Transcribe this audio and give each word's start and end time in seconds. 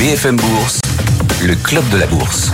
BFM 0.00 0.36
Bourse, 0.36 0.80
le 1.44 1.54
club 1.56 1.86
de 1.90 1.98
la 1.98 2.06
bourse. 2.06 2.50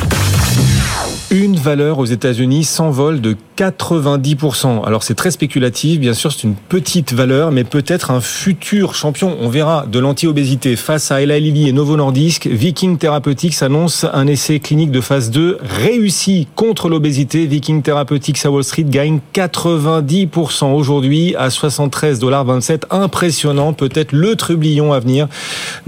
Une 1.32 1.56
valeur 1.56 1.98
aux 1.98 2.04
États-Unis 2.04 2.62
s'envole 2.62 3.20
de 3.20 3.36
90%. 3.56 4.84
Alors 4.84 5.02
c'est 5.02 5.16
très 5.16 5.32
spéculatif, 5.32 5.98
bien 5.98 6.14
sûr, 6.14 6.30
c'est 6.30 6.44
une 6.44 6.54
petite 6.54 7.12
valeur, 7.14 7.50
mais 7.50 7.64
peut-être 7.64 8.12
un 8.12 8.20
futur 8.20 8.94
champion, 8.94 9.36
on 9.40 9.48
verra, 9.48 9.86
de 9.90 9.98
l'anti-obésité 9.98 10.76
face 10.76 11.10
à 11.10 11.22
Eli 11.22 11.40
Lilly 11.40 11.68
et 11.68 11.72
Novo 11.72 11.96
Nordisk. 11.96 12.46
Viking 12.46 12.96
Therapeutics 12.96 13.60
annonce 13.62 14.04
un 14.12 14.28
essai 14.28 14.60
clinique 14.60 14.92
de 14.92 15.00
phase 15.00 15.30
2 15.30 15.58
réussi 15.62 16.46
contre 16.54 16.88
l'obésité. 16.88 17.46
Viking 17.46 17.82
Therapeutics 17.82 18.44
à 18.44 18.50
Wall 18.52 18.62
Street 18.62 18.84
gagne 18.84 19.18
90% 19.34 20.74
aujourd'hui 20.74 21.34
à 21.36 21.48
73,27$. 21.48 22.82
Impressionnant, 22.90 23.72
peut-être 23.72 24.12
le 24.12 24.36
trublion 24.36 24.92
à 24.92 25.00
venir 25.00 25.26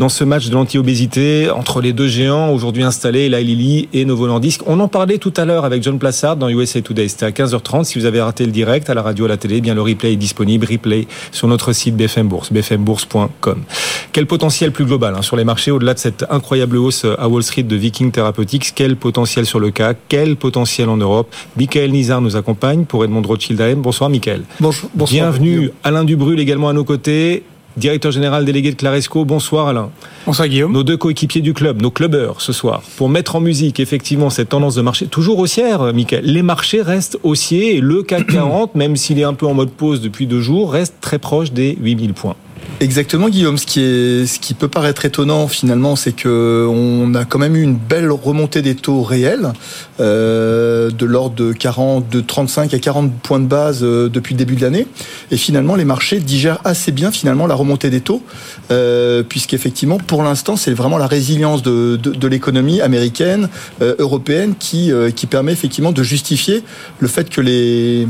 dans 0.01 0.09
ce 0.09 0.25
match 0.25 0.49
de 0.49 0.55
l'anti-obésité 0.55 1.49
entre 1.51 1.81
les 1.81 1.93
deux 1.93 2.09
géants 2.09 2.51
aujourd'hui 2.51 2.83
installés, 2.83 3.27
Eli 3.27 3.45
Lilly 3.45 3.89
et 3.93 4.05
Novo 4.05 4.27
Nordisk. 4.27 4.63
On 4.67 4.81
en 4.81 4.89
parlait 4.89 5.19
tout 5.19 5.28
à 5.37 5.45
l'heure 5.45 5.65
avec 5.65 5.83
John 5.83 5.99
Plassard 5.99 6.37
dans 6.37 6.49
USA 6.49 6.81
Today. 6.81 7.09
C'était 7.09 7.27
à 7.27 7.31
15h 7.31 7.61
30 7.61 7.87
Si 7.87 7.99
vous 7.99 8.05
avez 8.05 8.21
raté 8.21 8.45
le 8.47 8.53
direct 8.53 8.89
à 8.91 8.95
la 8.95 9.03
radio, 9.03 9.25
à 9.27 9.29
la 9.29 9.37
télé, 9.37 9.57
eh 9.57 9.61
bien 9.61 9.75
le 9.75 9.83
replay 9.83 10.13
est 10.13 10.17
disponible. 10.17 10.67
Replay 10.71 11.07
sur 11.33 11.49
notre 11.49 11.73
site 11.73 11.97
BFM 11.97 12.29
Bourse, 12.29 12.53
bfmbourse.com. 12.53 13.63
Quel 14.13 14.27
potentiel 14.27 14.73
plus 14.73 14.85
global 14.85 15.15
hein, 15.17 15.23
sur 15.23 15.37
les 15.37 15.45
marchés 15.45 15.71
au-delà 15.71 15.95
de 15.95 15.99
cette 15.99 16.25
incroyable 16.31 16.77
hausse 16.77 17.05
à 17.05 17.29
Wall 17.29 17.43
Street 17.43 17.63
de 17.63 17.77
Viking 17.77 18.11
Therapeutics? 18.11 18.73
Quel 18.75 18.97
potentiel 18.97 19.47
sur 19.47 19.61
le 19.61 19.71
CAC? 19.71 19.99
Quel 20.09 20.37
potentiel 20.37 20.89
en 20.89 20.97
Europe? 20.97 21.35
Michael 21.57 21.91
Nizar 21.91 22.21
nous 22.21 22.37
accompagne 22.37 22.85
pour 22.85 23.05
Edmond 23.05 23.23
Rothschild 23.23 23.61
AM. 23.61 23.83
Bonsoir 23.83 24.11
Michael. 24.11 24.43
Bonjour. 24.61 24.91
Bienvenue 24.95 25.71
Alain 25.85 26.05
Dubrul 26.05 26.41
également 26.41 26.69
à 26.69 26.73
nos 26.73 26.85
côtés 26.85 27.43
directeur 27.79 28.13
général 28.13 28.45
délégué 28.45 28.71
de 28.71 28.77
Claresco. 28.77 29.25
Bonsoir 29.25 29.69
Alain. 29.69 29.91
Bonsoir 30.27 30.49
Guillaume. 30.49 30.73
Nos 30.73 30.83
deux 30.83 30.97
coéquipiers 30.97 31.41
du 31.41 31.55
club, 31.55 31.81
nos 31.81 31.91
clubbeurs 31.91 32.41
ce 32.41 32.53
soir, 32.53 32.83
pour 32.97 33.09
mettre 33.09 33.37
en 33.37 33.41
musique 33.41 33.81
effectivement 33.81 34.31
cette 34.31 34.51
tendance 34.51 34.75
de 34.75 34.83
marché 34.83 35.07
toujours 35.07 35.39
haussière, 35.39 35.93
Michael. 35.95 36.25
Les 36.25 36.43
marchés 36.43 36.83
restent 36.83 37.19
haussiers 37.23 37.77
et 37.77 37.81
le 37.81 38.03
CAC 38.03 38.27
40, 38.27 38.75
même 38.75 38.97
s'il 38.97 39.19
est 39.19 39.25
un 39.25 39.35
peu 39.35 39.47
en 39.47 39.55
mode 39.55 39.71
pause 39.71 40.01
depuis 40.01 40.27
deux 40.27 40.41
jours, 40.41 40.73
reste 40.73 40.97
très 41.01 41.19
proche 41.19 41.53
des 41.53 41.77
8000 41.81 42.13
points. 42.15 42.37
Exactement, 42.81 43.29
Guillaume. 43.29 43.59
Ce 43.59 43.67
qui 43.67 43.81
est, 43.81 44.27
ce 44.27 44.39
qui 44.39 44.55
peut 44.55 44.69
paraître 44.69 45.05
étonnant 45.05 45.49
finalement, 45.49 45.97
c'est 45.97 46.13
que 46.13 46.67
on 46.69 47.13
a 47.15 47.25
quand 47.25 47.39
même 47.39 47.57
eu 47.57 47.63
une 47.63 47.77
belle 47.77 48.11
remontée 48.11 48.63
des 48.63 48.77
taux 48.77 49.03
réels 49.03 49.53
euh, 49.99 50.91
de 50.91 51.05
l'ordre 51.05 51.35
de 51.35 51.53
40, 51.53 52.09
de 52.09 52.21
35 52.21 52.73
à 52.75 52.79
40 52.79 53.13
points 53.15 53.41
de 53.41 53.47
base 53.47 53.81
euh, 53.83 54.09
depuis 54.09 54.35
le 54.35 54.39
début 54.39 54.55
de 54.55 54.63
l'année. 54.63 54.87
Et 55.33 55.37
finalement, 55.37 55.75
les 55.75 55.85
marchés 55.85 56.21
digèrent 56.21 56.61
assez 56.65 56.93
bien 56.93 57.11
finalement 57.11 57.49
la 57.49 57.57
remontée 57.57 57.91
des 57.91 58.01
taux, 58.01 58.23
euh, 58.71 59.25
puisqu'effectivement, 59.25 59.99
pour 59.99 60.23
l'instant, 60.23 60.55
c'est 60.55 60.73
vraiment 60.73 60.99
la 60.99 61.09
résilience 61.09 61.63
de, 61.63 61.97
de, 61.97 62.13
de 62.13 62.29
l'économie 62.29 62.81
américaine, 62.81 63.49
euh, 63.83 63.97
européenne, 63.99 64.55
qui, 64.59 64.93
euh, 64.93 65.11
qui 65.11 65.27
permet 65.27 65.53
effectivement 65.53 65.91
de 65.91 66.03
justifier 66.05 66.63
le 67.01 67.09
fait 67.09 67.29
que 67.29 67.41
les 67.41 68.07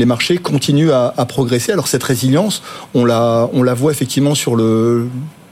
les 0.00 0.06
marchés 0.06 0.38
continuent 0.38 0.90
à, 0.90 1.12
progresser. 1.26 1.72
Alors 1.72 1.86
cette 1.86 2.02
résilience, 2.02 2.62
on 2.94 3.04
la, 3.04 3.48
on 3.52 3.62
la 3.62 3.74
voit 3.74 3.92
effectivement 3.92 4.34
sur 4.34 4.56
le, 4.56 5.06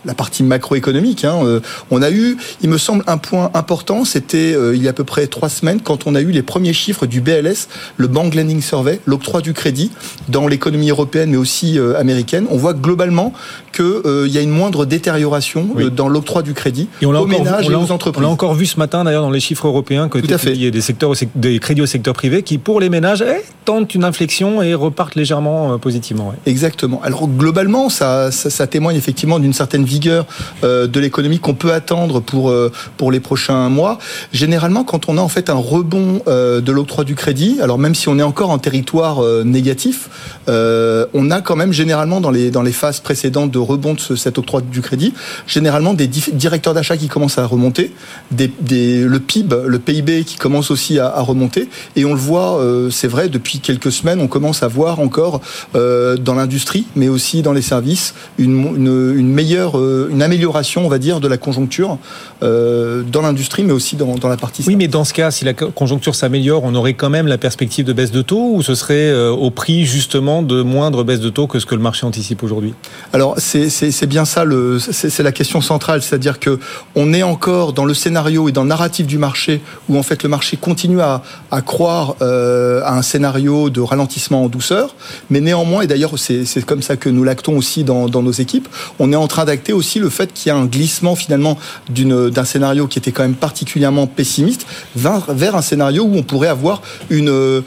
la 0.05 0.15
partie 0.15 0.43
macroéconomique. 0.43 1.25
Hein. 1.25 1.41
Euh, 1.45 1.61
on 1.91 2.01
a 2.01 2.11
eu, 2.11 2.37
il 2.63 2.71
me 2.71 2.79
semble, 2.79 3.05
un 3.07 3.19
point 3.19 3.51
important, 3.53 4.05
c'était 4.05 4.55
euh, 4.55 4.75
il 4.75 4.83
y 4.83 4.87
a 4.87 4.91
à 4.91 4.95
peu 4.95 5.05
près 5.05 5.27
trois 5.27 5.51
semaines, 5.51 5.81
quand 5.83 6.07
on 6.07 6.15
a 6.15 6.21
eu 6.21 6.31
les 6.31 6.43
premiers 6.43 6.73
chiffres 6.73 7.07
du 7.07 7.21
BLS, 7.21 7.69
le 7.99 8.07
Bank 8.07 8.35
Lending 8.35 8.63
Survey, 8.63 9.01
l'octroi 9.05 9.43
du 9.43 9.53
crédit 9.53 9.91
dans 10.29 10.49
l'économie 10.49 10.89
européenne, 10.89 11.31
mais 11.31 11.37
aussi 11.37 11.79
euh, 11.79 11.99
américaine. 11.99 12.47
On 12.51 12.57
voit 12.57 12.75
globalement 12.75 13.35
qu'il 13.73 13.85
euh, 13.85 14.29
y 14.29 14.39
a 14.39 14.41
une 14.41 14.51
moindre 14.51 14.87
détérioration 14.87 15.69
oui. 15.75 15.91
dans 15.91 16.09
l'octroi 16.09 16.43
du 16.43 16.55
crédit 16.55 16.89
et 17.01 17.07
on 17.07 17.15
aux 17.15 17.27
ménages 17.27 17.69
et 17.69 17.75
aux 17.75 17.91
entreprises. 17.91 18.21
On 18.23 18.27
l'a 18.27 18.33
encore 18.33 18.55
vu 18.55 18.67
ce 18.67 18.79
matin, 18.79 19.05
d'ailleurs, 19.05 19.23
dans 19.23 19.31
les 19.31 19.41
chiffres 19.41 19.67
européens, 19.67 20.09
côté 20.09 20.37
publié, 20.37 20.71
des, 20.71 20.81
secteurs, 20.81 21.13
des 21.35 21.59
crédits 21.59 21.83
au 21.83 21.87
secteur 21.87 22.15
privé, 22.15 22.43
qui, 22.43 22.59
pour 22.59 22.81
les 22.81 22.89
ménages, 22.89 23.25
eh, 23.27 23.43
tentent 23.65 23.95
une 23.95 24.05
inflexion 24.05 24.63
et 24.63 24.75
repartent 24.75 25.15
légèrement 25.15 25.79
positivement. 25.79 26.29
Ouais. 26.29 26.37
Exactement. 26.47 27.01
Alors, 27.03 27.29
globalement, 27.29 27.89
ça, 27.89 28.31
ça, 28.31 28.51
ça 28.51 28.67
témoigne 28.67 28.97
effectivement 28.97 29.39
d'une 29.39 29.53
certaine 29.53 29.85
vigueur 29.85 30.27
euh, 30.65 30.87
de 30.87 31.01
l'économie 31.01 31.39
qu'on 31.39 31.55
peut 31.55 31.73
attendre 31.73 32.21
pour 32.21 32.51
euh, 32.51 32.71
pour 32.97 33.13
les 33.13 33.21
prochains 33.21 33.69
mois. 33.69 33.99
Généralement, 34.33 34.85
quand 34.85 35.09
on 35.09 35.19
a 35.19 35.21
en 35.21 35.29
fait 35.29 35.51
un 35.51 35.55
rebond 35.55 36.23
euh, 36.27 36.61
de 36.61 36.73
l'octroi 36.73 37.05
du 37.05 37.15
crédit, 37.15 37.59
alors 37.61 37.79
même 37.79 37.95
si 37.95 38.09
on 38.09 38.19
est 38.19 38.23
encore 38.23 38.51
en 38.51 38.59
territoire 38.59 39.23
négatif, 39.45 40.09
on 40.49 41.31
a 41.31 41.41
quand 41.41 41.57
même 41.57 41.73
généralement 41.73 42.21
dans 42.21 42.31
les 42.31 42.51
dans 42.51 42.63
les 42.63 42.73
phases 42.73 43.01
précédentes 43.01 43.51
de 43.51 43.59
rebond 43.69 43.95
de 43.95 44.01
ce, 44.01 44.17
cet 44.17 44.39
octroi 44.39 44.61
du 44.61 44.81
crédit, 44.81 45.13
généralement 45.47 45.95
des 45.95 46.09
directeurs 46.09 46.75
d'achat 46.75 46.97
qui 46.97 47.09
commencent 47.09 47.39
à 47.39 47.47
remonter, 47.47 47.93
des, 48.31 48.51
des, 48.61 49.05
le 49.05 49.21
PIB, 49.21 49.55
le 49.67 49.79
PIB 49.79 50.25
qui 50.25 50.37
commence 50.37 50.71
aussi 50.71 50.99
à, 50.99 51.07
à 51.07 51.21
remonter, 51.21 51.69
et 51.97 52.05
on 52.05 52.15
le 52.15 52.21
voit, 52.21 52.61
c'est 52.91 53.09
vrai, 53.09 53.29
depuis 53.29 53.61
quelques 53.61 53.93
semaines, 53.93 54.21
on 54.21 54.29
commence 54.29 54.63
à 54.63 54.69
voir 54.69 55.01
encore 55.01 55.41
dans 55.75 56.35
l'industrie, 56.35 56.87
mais 56.97 57.09
aussi 57.09 57.43
dans 57.43 57.53
les 57.53 57.63
services, 57.63 58.15
une, 58.39 58.77
une, 58.77 59.19
une 59.19 59.33
meilleure 59.33 59.77
une 60.11 60.23
amélioration, 60.23 60.85
on 60.85 60.89
va 60.89 60.99
dire, 60.99 61.21
de 61.21 61.29
la 61.29 61.37
conjoncture 61.37 61.99
euh, 62.43 63.03
dans 63.03 63.23
l'industrie, 63.23 63.65
mais 63.65 63.73
aussi 63.73 63.97
dans, 63.97 64.15
dans 64.15 64.29
la 64.29 64.37
partie. 64.37 64.65
Oui, 64.67 64.77
mais 64.77 64.89
dans 64.89 65.05
ce 65.05 65.13
cas, 65.13 65.31
si 65.31 65.45
la 65.45 65.55
conjoncture 65.55 66.15
s'améliore, 66.15 66.63
on 66.65 66.75
aurait 66.75 66.95
quand 66.95 67.11
même 67.11 67.27
la 67.27 67.39
perspective 67.39 67.85
de 67.85 67.93
baisse 67.93 68.11
de 68.11 68.23
taux, 68.23 68.55
ou 68.55 68.63
ce 68.63 68.75
serait 68.75 69.11
euh, 69.11 69.31
au 69.31 69.51
prix 69.51 69.85
justement 69.85 70.43
de 70.43 70.63
moindre 70.63 71.05
baisse 71.05 71.21
de 71.21 71.31
taux 71.31 71.47
que 71.47 71.59
ce 71.59 71.67
que 71.67 71.75
le 71.75 71.81
marché 71.81 72.07
anticipe 72.07 72.43
aujourd'hui? 72.43 72.75
Alors 73.13 73.35
c'est 73.49 74.07
bien 74.07 74.25
ça, 74.25 74.45
c'est 74.81 75.23
la 75.23 75.33
question 75.33 75.61
centrale, 75.61 76.03
c'est-à-dire 76.03 76.39
que 76.39 76.59
on 76.95 77.13
est 77.13 77.23
encore 77.23 77.73
dans 77.73 77.85
le 77.85 77.95
scénario 77.95 78.49
et 78.49 78.53
dans 78.53 78.63
le 78.63 78.69
narratif 78.69 79.07
du 79.07 79.19
marché 79.19 79.61
où 79.89 79.97
en 79.97 80.03
fait 80.03 80.23
le 80.23 80.29
marché 80.29 80.57
continue 80.57 81.01
à, 81.01 81.23
croire 81.65 82.17
euh, 82.21 82.83
à 82.85 82.95
un 82.95 83.03
scénario 83.03 83.71
de 83.71 83.81
ralentissement 83.81 84.45
en 84.45 84.49
douceur, 84.49 84.95
mais 85.31 85.41
néanmoins, 85.41 85.83
et 85.83 85.87
d'ailleurs 85.87 86.19
c'est 86.19 86.65
comme 86.67 86.83
ça 86.83 86.97
que 86.97 87.09
nous 87.09 87.25
l'actons 87.25 87.57
aussi 87.57 87.85
dans, 87.85 88.09
nos 88.09 88.33
équipes, 88.33 88.69
on 88.99 89.13
est 89.13 89.17
en 89.17 89.29
train 89.29 89.45
d'acter 89.45 89.73
aussi 89.73 89.99
le 89.99 90.11
fait 90.11 90.33
qu'il 90.33 90.49
y 90.49 90.53
a 90.53 90.57
un 90.57 90.67
glissement 90.67 91.15
finalement 91.15 91.57
d'un 91.89 92.45
scénario 92.45 92.87
qui 92.87 92.99
était 92.99 93.13
quand 93.13 93.23
même 93.23 93.35
particulièrement 93.35 94.07
pessimiste 94.07 94.67
vers, 94.95 95.57
un 95.57 95.63
scénario 95.63 96.05
où 96.05 96.17
on 96.17 96.23
pourrait 96.23 96.49
avoir 96.49 96.83
une 97.11 97.63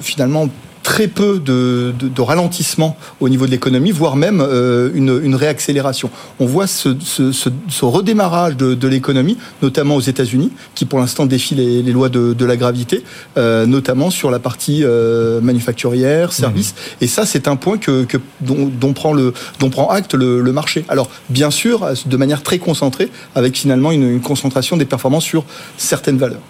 finalement 0.00 0.48
très 0.82 1.08
peu 1.08 1.38
de, 1.38 1.92
de, 1.98 2.08
de, 2.08 2.22
ralentissement 2.22 2.96
au 3.20 3.28
niveau 3.28 3.46
de 3.46 3.50
l'économie, 3.50 3.90
voire 3.90 4.16
même 4.16 4.40
euh, 4.40 4.90
une, 4.94 5.20
une, 5.22 5.34
réaccélération. 5.34 6.10
On 6.38 6.46
voit 6.46 6.66
ce, 6.66 6.96
ce, 7.00 7.32
ce, 7.32 7.50
ce 7.68 7.84
redémarrage 7.84 8.56
de, 8.56 8.74
de 8.74 8.88
l'économie, 8.88 9.36
notamment 9.62 9.96
aux 9.96 10.00
États-Unis, 10.00 10.50
qui 10.74 10.86
pour 10.86 10.98
l'instant 10.98 11.26
défie 11.26 11.54
les, 11.54 11.82
les 11.82 11.92
lois 11.92 12.08
de, 12.08 12.32
de, 12.32 12.44
la 12.44 12.56
gravité, 12.56 13.04
euh, 13.36 13.66
notamment 13.66 14.10
sur 14.10 14.30
la 14.30 14.38
partie 14.38 14.82
euh, 14.84 15.40
manufacturière, 15.40 16.32
service. 16.32 16.72
Mmh. 16.72 17.04
Et 17.04 17.06
ça, 17.06 17.26
c'est 17.26 17.48
un 17.48 17.56
point 17.56 17.78
que, 17.78 18.04
que 18.04 18.18
dont, 18.40 18.70
dont, 18.72 18.92
prend 18.92 19.12
le, 19.12 19.34
dont 19.58 19.70
prend 19.70 19.88
acte 19.88 20.14
le, 20.14 20.40
le, 20.40 20.52
marché. 20.52 20.84
Alors, 20.88 21.10
bien 21.28 21.50
sûr, 21.50 21.86
de 22.06 22.16
manière 22.16 22.42
très 22.42 22.58
concentrée, 22.58 23.10
avec 23.34 23.56
finalement 23.56 23.92
une, 23.92 24.08
une 24.08 24.20
concentration 24.20 24.76
des 24.76 24.86
performances 24.86 25.24
sur 25.24 25.44
certaines 25.76 26.18
valeurs. 26.18 26.40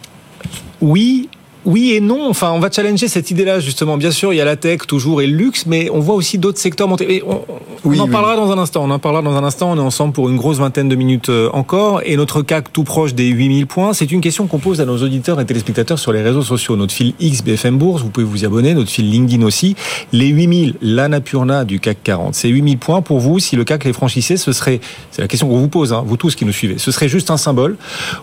Oui, 0.81 1.29
oui 1.65 1.93
et 1.93 2.01
non. 2.01 2.29
Enfin, 2.29 2.51
on 2.53 2.61
va 2.61 2.71
challenger 2.71 3.09
cette 3.09 3.31
idée-là 3.31 3.61
justement. 3.61 3.97
Bien 3.97 4.11
sûr, 4.11 4.33
il 4.33 4.37
y 4.37 4.41
a 4.41 4.45
la 4.45 4.57
tech 4.57 4.81
toujours 4.87 5.23
et 5.23 5.27
le 5.27 5.37
luxe, 5.37 5.67
mais 5.67 5.91
on 5.91 6.01
voit 6.01 6.15
aussi 6.15 6.39
d'autres 6.39 6.59
secteurs 6.59 6.89
monter. 6.89 7.17
Et 7.17 7.23
on, 7.23 7.43
oui, 7.85 8.01
en 8.01 8.05
oui. 8.05 8.11
parlera 8.11 8.37
dans 8.37 8.51
un 8.53 8.59
instant. 8.59 8.85
On 8.85 8.91
en 8.91 8.99
parlera 8.99 9.23
dans 9.23 9.37
un 9.37 9.45
instant. 9.45 9.73
On 9.73 9.77
est 9.77 9.81
ensemble 9.81 10.13
pour 10.13 10.29
une 10.29 10.37
grosse 10.37 10.59
vingtaine 10.59 10.89
de 10.89 10.97
minutes 10.97 11.29
euh, 11.29 11.49
encore. 11.53 12.03
Et 12.05 12.17
notre 12.17 12.43
CAC 12.43 12.73
tout 12.73 12.85
proche 12.85 13.15
des 13.15 13.27
8000 13.29 13.67
points, 13.67 13.93
c'est 13.93 14.11
une 14.11 14.21
question 14.21 14.47
qu'on 14.47 14.59
pose 14.59 14.81
à 14.81 14.85
nos 14.85 14.99
auditeurs 14.99 15.41
et 15.41 15.47
téléspectateurs 15.47 15.99
sur 15.99 16.13
les 16.13 16.23
réseaux 16.23 16.43
sociaux. 16.43 16.77
Notre 16.77 16.93
fil 16.93 17.15
X 17.21 17.43
BFM 17.43 17.79
Bourse, 17.79 18.03
vous 18.03 18.11
pouvez 18.11 18.27
vous 18.27 18.43
y 18.43 18.47
abonner. 18.47 18.75
Notre 18.75 18.91
fil 18.91 19.11
LinkedIn 19.11 19.45
aussi. 19.45 19.77
Les 20.13 20.29
8000, 20.29 20.75
l'Annapurna 20.83 21.65
du 21.65 21.81
CAC 21.81 21.99
40. 22.03 22.35
Ces 22.35 22.49
8000 22.49 22.79
points 22.79 23.03
pour 23.03 23.19
vous, 23.19 23.39
si 23.39 23.57
le 23.57 23.65
CAC 23.65 23.85
les 23.85 23.93
franchissait, 23.93 24.37
ce 24.37 24.53
serait, 24.53 24.81
c'est 25.11 25.23
la 25.23 25.29
question 25.29 25.49
qu'on 25.49 25.59
vous 25.59 25.69
pose, 25.69 25.93
hein, 25.93 26.03
vous 26.07 26.17
tous 26.17 26.35
qui 26.35 26.45
nous 26.45 26.53
suivez, 26.53 26.79
ce 26.79 26.91
serait 26.91 27.09
juste 27.09 27.31
un 27.31 27.37
symbole 27.37 27.77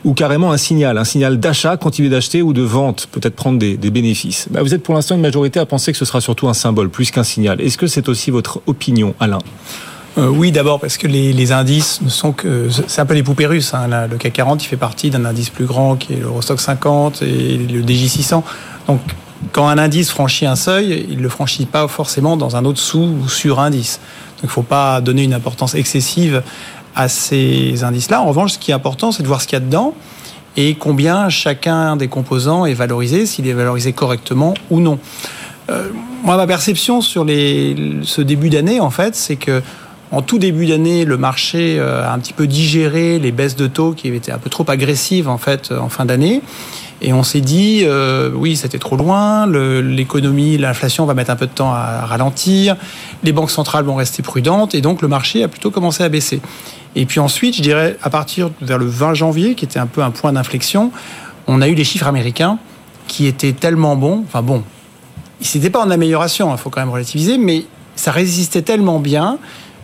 ou 0.03 0.13
carrément 0.13 0.51
un 0.51 0.57
signal, 0.57 0.97
un 0.97 1.03
signal 1.03 1.39
d'achat, 1.39 1.77
continuer 1.77 2.09
d'acheter 2.09 2.41
ou 2.41 2.53
de 2.53 2.61
vente, 2.61 3.07
peut-être 3.11 3.26
prendre 3.35 3.59
des, 3.59 3.77
des 3.77 3.91
bénéfices. 3.91 4.47
Bah, 4.49 4.61
vous 4.63 4.73
êtes 4.73 4.83
pour 4.83 4.95
l'instant 4.95 5.15
une 5.15 5.21
majorité 5.21 5.59
à 5.59 5.65
penser 5.65 5.91
que 5.91 5.97
ce 5.97 6.05
sera 6.05 6.21
surtout 6.21 6.47
un 6.47 6.53
symbole 6.53 6.89
plus 6.89 7.11
qu'un 7.11 7.23
signal. 7.23 7.61
Est-ce 7.61 7.77
que 7.77 7.87
c'est 7.87 8.09
aussi 8.09 8.31
votre 8.31 8.61
opinion, 8.67 9.13
Alain? 9.19 9.39
Euh, 10.17 10.27
oui, 10.29 10.51
d'abord 10.51 10.79
parce 10.79 10.97
que 10.97 11.05
les, 11.05 11.31
les, 11.31 11.51
indices 11.51 12.01
ne 12.01 12.09
sont 12.09 12.31
que 12.31 12.69
c'est 12.87 13.01
un 13.01 13.05
peu 13.05 13.13
les 13.13 13.21
poupées 13.21 13.45
russes. 13.45 13.73
Hein. 13.75 14.07
Le 14.09 14.17
CAC 14.17 14.33
40, 14.33 14.63
il 14.63 14.67
fait 14.67 14.77
partie 14.77 15.11
d'un 15.11 15.25
indice 15.25 15.51
plus 15.51 15.65
grand 15.65 15.95
qui 15.95 16.13
est 16.13 16.17
l'Eurostock 16.17 16.59
50 16.59 17.21
et 17.21 17.57
le 17.57 17.87
DJ 17.87 18.07
600. 18.07 18.43
Donc, 18.87 18.99
quand 19.51 19.67
un 19.67 19.77
indice 19.77 20.09
franchit 20.09 20.47
un 20.47 20.55
seuil, 20.55 21.05
il 21.09 21.17
ne 21.17 21.21
le 21.21 21.29
franchit 21.29 21.67
pas 21.67 21.87
forcément 21.87 22.35
dans 22.35 22.55
un 22.55 22.65
autre 22.65 22.79
sous 22.79 23.15
ou 23.23 23.29
sur 23.29 23.59
indice. 23.59 23.99
Donc, 24.37 24.43
il 24.43 24.45
ne 24.47 24.51
faut 24.51 24.63
pas 24.63 25.01
donner 25.01 25.23
une 25.23 25.35
importance 25.35 25.75
excessive 25.75 26.41
à 26.95 27.09
ces 27.09 27.83
indices-là. 27.83 28.19
En 28.21 28.25
revanche, 28.25 28.53
ce 28.53 28.57
qui 28.57 28.71
est 28.71 28.73
important, 28.73 29.11
c'est 29.11 29.21
de 29.21 29.27
voir 29.27 29.41
ce 29.41 29.47
qu'il 29.47 29.55
y 29.55 29.61
a 29.61 29.65
dedans 29.65 29.93
et 30.57 30.75
combien 30.75 31.29
chacun 31.29 31.95
des 31.95 32.09
composants 32.09 32.65
est 32.65 32.73
valorisé, 32.73 33.25
s'il 33.25 33.47
est 33.47 33.53
valorisé 33.53 33.93
correctement 33.93 34.53
ou 34.69 34.81
non. 34.81 34.99
Euh, 35.69 35.89
moi, 36.23 36.35
ma 36.35 36.47
perception 36.47 36.99
sur 37.01 37.25
ce 37.25 38.21
début 38.21 38.49
d'année, 38.49 38.81
en 38.81 38.89
fait, 38.89 39.15
c'est 39.15 39.37
que 39.37 39.61
En 40.09 40.21
tout 40.21 40.39
début 40.39 40.67
d'année, 40.67 41.03
le 41.03 41.17
marché 41.17 41.81
a 41.81 42.13
un 42.13 42.19
petit 42.19 42.31
peu 42.31 42.47
digéré 42.47 43.19
les 43.19 43.33
baisses 43.33 43.57
de 43.57 43.67
taux 43.67 43.91
qui 43.91 44.07
avaient 44.07 44.15
été 44.15 44.31
un 44.31 44.37
peu 44.37 44.49
trop 44.49 44.63
agressives 44.69 45.27
en 45.27 45.37
fait 45.37 45.73
en 45.73 45.89
fin 45.89 46.05
d'année. 46.05 46.41
Et 47.01 47.13
on 47.13 47.23
s'est 47.23 47.41
dit, 47.41 47.81
euh, 47.83 48.31
oui, 48.33 48.55
c'était 48.55 48.79
trop 48.79 48.95
loin, 48.95 49.45
l'économie, 49.47 50.57
l'inflation 50.57 51.05
va 51.05 51.13
mettre 51.13 51.29
un 51.29 51.35
peu 51.35 51.45
de 51.45 51.51
temps 51.51 51.71
à 51.71 52.05
ralentir, 52.05 52.75
les 53.23 53.31
banques 53.31 53.51
centrales 53.51 53.85
vont 53.85 53.95
rester 53.95 54.23
prudentes, 54.23 54.73
et 54.73 54.81
donc 54.81 55.03
le 55.03 55.07
marché 55.07 55.43
a 55.43 55.47
plutôt 55.47 55.69
commencé 55.69 56.03
à 56.03 56.09
baisser. 56.09 56.41
Et 56.97 57.05
puis 57.05 57.19
ensuite, 57.19 57.55
je 57.55 57.61
dirais, 57.61 57.95
à 58.01 58.09
partir 58.09 58.49
vers 58.59 58.79
le 58.79 58.87
20 58.87 59.13
janvier, 59.13 59.53
qui 59.53 59.63
était 59.63 59.77
un 59.77 59.85
peu 59.85 60.01
un 60.01 60.09
point 60.09 60.33
d'inflexion, 60.33 60.91
on 61.45 61.61
a 61.61 61.67
eu 61.67 61.75
les 61.75 61.83
chiffres 61.83 62.07
américains 62.07 62.57
qui 63.07 63.27
étaient 63.27 63.53
tellement 63.53 63.95
bons, 63.95 64.23
enfin 64.27 64.41
bon, 64.41 64.63
c'était 65.39 65.69
pas 65.69 65.79
en 65.79 65.91
amélioration, 65.91 66.49
il 66.49 66.53
hein, 66.53 66.57
faut 66.57 66.71
quand 66.71 66.81
même 66.81 66.89
relativiser, 66.89 67.37
mais 67.37 67.65
ça 67.95 68.11
résistait 68.11 68.63
tellement 68.63 68.99
bien 68.99 69.37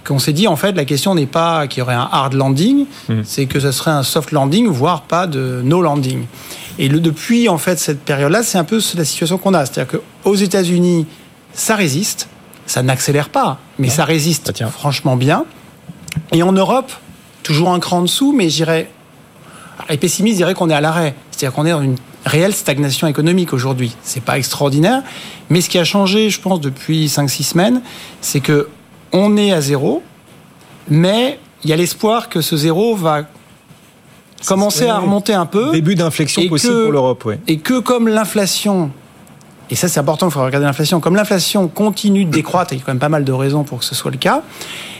qu'on 0.03 0.17
s'est 0.17 0.33
dit 0.33 0.47
en 0.47 0.55
fait 0.55 0.73
la 0.73 0.85
question 0.85 1.13
n'est 1.13 1.27
pas 1.27 1.67
qu'il 1.67 1.79
y 1.79 1.81
aurait 1.83 1.93
un 1.93 2.09
hard 2.11 2.33
landing, 2.33 2.87
mmh. 3.07 3.13
c'est 3.23 3.45
que 3.45 3.59
ce 3.59 3.71
serait 3.71 3.91
un 3.91 4.01
soft 4.01 4.31
landing, 4.31 4.65
voire 4.67 5.03
pas 5.03 5.27
de 5.27 5.61
no 5.63 5.83
landing. 5.83 6.25
Et 6.79 6.87
le, 6.87 6.99
depuis 6.99 7.47
en 7.47 7.59
fait 7.59 7.77
cette 7.77 8.01
période-là, 8.01 8.41
c'est 8.41 8.57
un 8.57 8.63
peu 8.63 8.81
la 8.97 9.05
situation 9.05 9.37
qu'on 9.37 9.53
a, 9.53 9.67
c'est-à-dire 9.67 9.99
qu'aux 9.99 10.35
États-Unis, 10.35 11.05
ça 11.53 11.75
résiste, 11.75 12.27
ça 12.65 12.81
n'accélère 12.81 13.29
pas, 13.29 13.59
mais 13.77 13.89
ça 13.89 14.03
résiste 14.03 14.51
franchement 14.71 15.15
bien. 15.15 15.45
Et 16.31 16.41
en 16.43 16.51
Europe, 16.51 16.91
toujours 17.43 17.71
un 17.71 17.79
cran 17.79 17.99
en 17.99 18.01
dessous, 18.03 18.33
mais 18.33 18.49
j'irais 18.49 18.89
les 19.89 19.97
pessimistes 19.97 20.37
diraient 20.37 20.53
qu'on 20.53 20.69
est 20.69 20.73
à 20.73 20.81
l'arrêt, 20.81 21.15
c'est-à-dire 21.31 21.53
qu'on 21.55 21.65
est 21.65 21.71
dans 21.71 21.81
une 21.81 21.97
réelle 22.25 22.53
stagnation 22.53 23.07
économique 23.07 23.53
aujourd'hui. 23.53 23.95
C'est 24.01 24.23
pas 24.23 24.37
extraordinaire, 24.37 25.03
mais 25.49 25.61
ce 25.61 25.69
qui 25.69 25.77
a 25.77 25.83
changé, 25.83 26.29
je 26.29 26.39
pense, 26.39 26.61
depuis 26.61 27.07
5-6 27.07 27.43
semaines, 27.43 27.81
c'est 28.21 28.39
que 28.39 28.69
on 29.11 29.37
est 29.37 29.51
à 29.51 29.61
zéro, 29.61 30.01
mais 30.89 31.39
il 31.63 31.69
y 31.69 31.73
a 31.73 31.75
l'espoir 31.75 32.29
que 32.29 32.41
ce 32.41 32.57
zéro 32.57 32.95
va 32.95 33.23
commencer 34.45 34.87
à 34.87 34.97
remonter 34.99 35.33
un 35.33 35.45
peu. 35.45 35.71
Début 35.71 35.95
d'inflexion 35.95 36.47
possible 36.47 36.83
pour 36.83 36.91
l'Europe, 36.91 37.23
oui. 37.25 37.35
Et 37.47 37.57
que 37.59 37.79
comme 37.79 38.07
l'inflation, 38.07 38.91
et 39.69 39.75
ça 39.75 39.87
c'est 39.87 39.99
important, 39.99 40.27
il 40.27 40.31
faut 40.31 40.43
regarder 40.43 40.65
l'inflation, 40.65 40.99
comme 40.99 41.15
l'inflation 41.15 41.67
continue 41.67 42.25
de 42.25 42.31
décroître, 42.31 42.73
et 42.73 42.77
il 42.77 42.79
y 42.79 42.81
a 42.81 42.85
quand 42.85 42.91
même 42.91 42.99
pas 42.99 43.09
mal 43.09 43.23
de 43.23 43.31
raisons 43.31 43.63
pour 43.63 43.79
que 43.79 43.85
ce 43.85 43.95
soit 43.95 44.11
le 44.11 44.17
cas, 44.17 44.41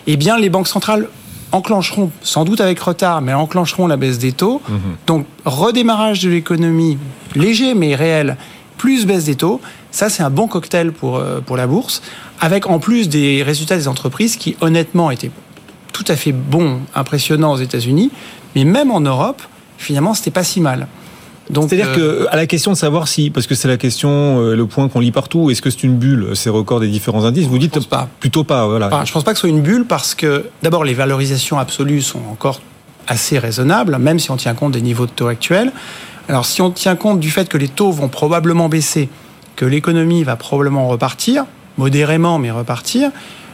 eh 0.07 0.17
bien 0.17 0.37
les 0.37 0.49
banques 0.49 0.67
centrales 0.67 1.07
enclencheront, 1.53 2.11
sans 2.21 2.43
doute 2.43 2.59
avec 2.59 2.79
retard, 2.79 3.21
mais 3.21 3.33
enclencheront 3.33 3.87
la 3.87 3.95
baisse 3.95 4.17
des 4.17 4.33
taux. 4.33 4.61
Mhm. 4.67 4.77
Donc 5.07 5.25
redémarrage 5.45 6.21
de 6.21 6.29
l'économie, 6.29 6.97
léger 7.35 7.75
mais 7.75 7.95
réel, 7.95 8.35
plus 8.77 9.05
baisse 9.05 9.23
des 9.23 9.35
taux, 9.35 9.61
ça 9.91 10.09
c'est 10.09 10.23
un 10.23 10.29
bon 10.29 10.47
cocktail 10.47 10.91
pour, 10.91 11.17
euh, 11.17 11.39
pour 11.39 11.55
la 11.55 11.67
bourse 11.67 12.01
avec 12.41 12.67
en 12.67 12.79
plus 12.79 13.07
des 13.07 13.43
résultats 13.43 13.77
des 13.77 13.87
entreprises 13.87 14.35
qui 14.35 14.57
honnêtement 14.59 15.11
étaient 15.11 15.31
tout 15.93 16.03
à 16.09 16.15
fait 16.17 16.33
bons, 16.33 16.81
impressionnants 16.93 17.53
aux 17.53 17.57
États-Unis, 17.57 18.11
mais 18.55 18.65
même 18.65 18.91
en 18.91 18.99
Europe, 18.99 19.41
finalement, 19.77 20.13
c'était 20.13 20.31
pas 20.31 20.43
si 20.43 20.59
mal. 20.59 20.87
C'est-à-dire 21.51 21.89
euh, 21.89 22.25
que 22.25 22.27
à 22.29 22.35
la 22.35 22.47
question 22.47 22.71
de 22.71 22.77
savoir 22.77 23.07
si, 23.07 23.29
parce 23.29 23.47
que 23.47 23.55
c'est 23.55 23.67
la 23.67 23.77
question, 23.77 24.39
euh, 24.39 24.55
le 24.55 24.65
point 24.65 24.87
qu'on 24.87 24.99
lit 24.99 25.11
partout, 25.11 25.49
est-ce 25.49 25.61
que 25.61 25.69
c'est 25.69 25.83
une 25.83 25.97
bulle 25.97 26.35
ces 26.35 26.49
records 26.49 26.79
des 26.79 26.87
différents 26.87 27.25
indices? 27.25 27.47
Vous 27.47 27.57
dites 27.57 27.87
pas. 27.87 28.07
plutôt 28.19 28.43
pas. 28.43 28.67
Voilà. 28.67 28.87
Enfin, 28.87 29.05
je 29.05 29.11
pense 29.11 29.23
pas 29.23 29.31
que 29.31 29.37
ce 29.37 29.41
soit 29.41 29.49
une 29.49 29.61
bulle 29.61 29.85
parce 29.85 30.15
que 30.15 30.45
d'abord 30.61 30.85
les 30.85 30.93
valorisations 30.93 31.59
absolues 31.59 32.01
sont 32.01 32.21
encore 32.31 32.61
assez 33.07 33.39
raisonnables, 33.39 33.97
même 33.97 34.19
si 34.19 34.31
on 34.31 34.37
tient 34.37 34.53
compte 34.53 34.71
des 34.71 34.81
niveaux 34.81 35.05
de 35.05 35.11
taux 35.11 35.27
actuels. 35.27 35.71
Alors 36.29 36.45
si 36.45 36.61
on 36.61 36.71
tient 36.71 36.95
compte 36.95 37.19
du 37.19 37.29
fait 37.29 37.49
que 37.49 37.57
les 37.57 37.67
taux 37.67 37.91
vont 37.91 38.07
probablement 38.07 38.69
baisser, 38.69 39.09
que 39.55 39.65
l'économie 39.65 40.23
va 40.23 40.37
probablement 40.37 40.87
repartir, 40.87 41.45
modérément, 41.77 42.39
mais 42.39 42.51
repartir, 42.51 43.11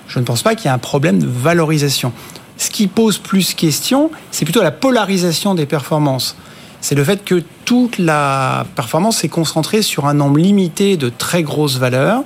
je 0.08 0.20
ne 0.20 0.26
pense 0.26 0.44
pas 0.44 0.56
qu'il 0.56 0.66
y 0.66 0.68
ait 0.68 0.76
un 0.76 0.78
problème 0.78 1.20
de 1.20 1.28
valorisation. 1.28 2.14
Ce 2.58 2.70
qui 2.70 2.88
pose 2.88 3.18
plus 3.18 3.54
question, 3.54 4.12
c'est 4.32 4.46
plutôt 4.46 4.62
la 4.62 4.72
polarisation 4.72 5.56
des 5.56 5.66
performances. 5.66 6.36
C'est 6.81 6.96
le 6.96 7.04
fait 7.04 7.24
que 7.26 7.44
toute 7.66 7.98
la 7.98 8.66
performance 8.76 9.24
est 9.24 9.30
concentrée 9.30 9.81
sur 9.81 10.06
un 10.06 10.14
nombre 10.14 10.38
limité 10.38 10.96
de 10.98 11.10
très 11.10 11.44
grosses 11.44 11.78
valeurs. 11.78 12.24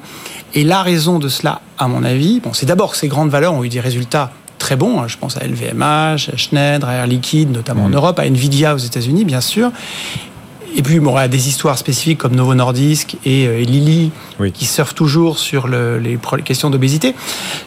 Et 0.53 0.63
la 0.63 0.83
raison 0.83 1.17
de 1.17 1.27
cela, 1.27 1.61
à 1.79 1.87
mon 1.87 2.03
avis, 2.03 2.39
bon, 2.39 2.53
c'est 2.53 2.67
d'abord 2.67 2.91
que 2.91 2.97
ces 2.97 3.07
grandes 3.07 3.29
valeurs 3.29 3.53
ont 3.53 3.63
eu 3.63 3.69
des 3.69 3.79
résultats 3.79 4.31
très 4.59 4.75
bons. 4.75 5.01
Hein. 5.01 5.07
Je 5.07 5.17
pense 5.17 5.37
à 5.37 5.45
LVMH, 5.45 6.29
à 6.31 6.37
Schneider, 6.37 6.87
à 6.87 6.93
Air 6.93 7.07
Liquide, 7.07 7.51
notamment 7.51 7.85
en 7.85 7.89
mmh. 7.89 7.95
Europe, 7.95 8.19
à 8.19 8.25
Nvidia 8.25 8.75
aux 8.75 8.79
États-Unis, 8.79 9.25
bien 9.25 9.41
sûr. 9.41 9.71
Et 10.75 10.81
puis, 10.81 10.99
bon, 10.99 11.11
il 11.17 11.21
y 11.21 11.23
a 11.23 11.27
des 11.27 11.47
histoires 11.47 11.77
spécifiques 11.77 12.17
comme 12.17 12.35
Novo 12.35 12.55
Nordisk 12.55 13.17
et, 13.25 13.47
euh, 13.47 13.59
Lilly 13.61 14.11
qui 14.53 14.65
surfent 14.65 14.95
toujours 14.95 15.37
sur 15.37 15.67
les, 15.67 16.17
questions 16.43 16.69
d'obésité. 16.69 17.13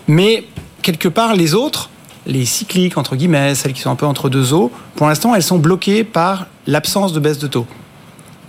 Mais 0.08 0.44
quelque 0.82 1.08
part, 1.08 1.34
les 1.34 1.54
autres, 1.54 1.90
les 2.26 2.44
cycliques, 2.44 2.98
entre 2.98 3.16
guillemets, 3.16 3.54
celles 3.54 3.72
qui 3.72 3.80
sont 3.80 3.90
un 3.90 3.96
peu 3.96 4.06
entre 4.06 4.28
deux 4.28 4.52
eaux, 4.52 4.70
pour 4.96 5.06
l'instant, 5.06 5.34
elles 5.34 5.42
sont 5.42 5.58
bloquées 5.58 6.04
par 6.04 6.46
l'absence 6.66 7.12
de 7.12 7.20
baisse 7.20 7.38
de 7.38 7.46
taux. 7.46 7.66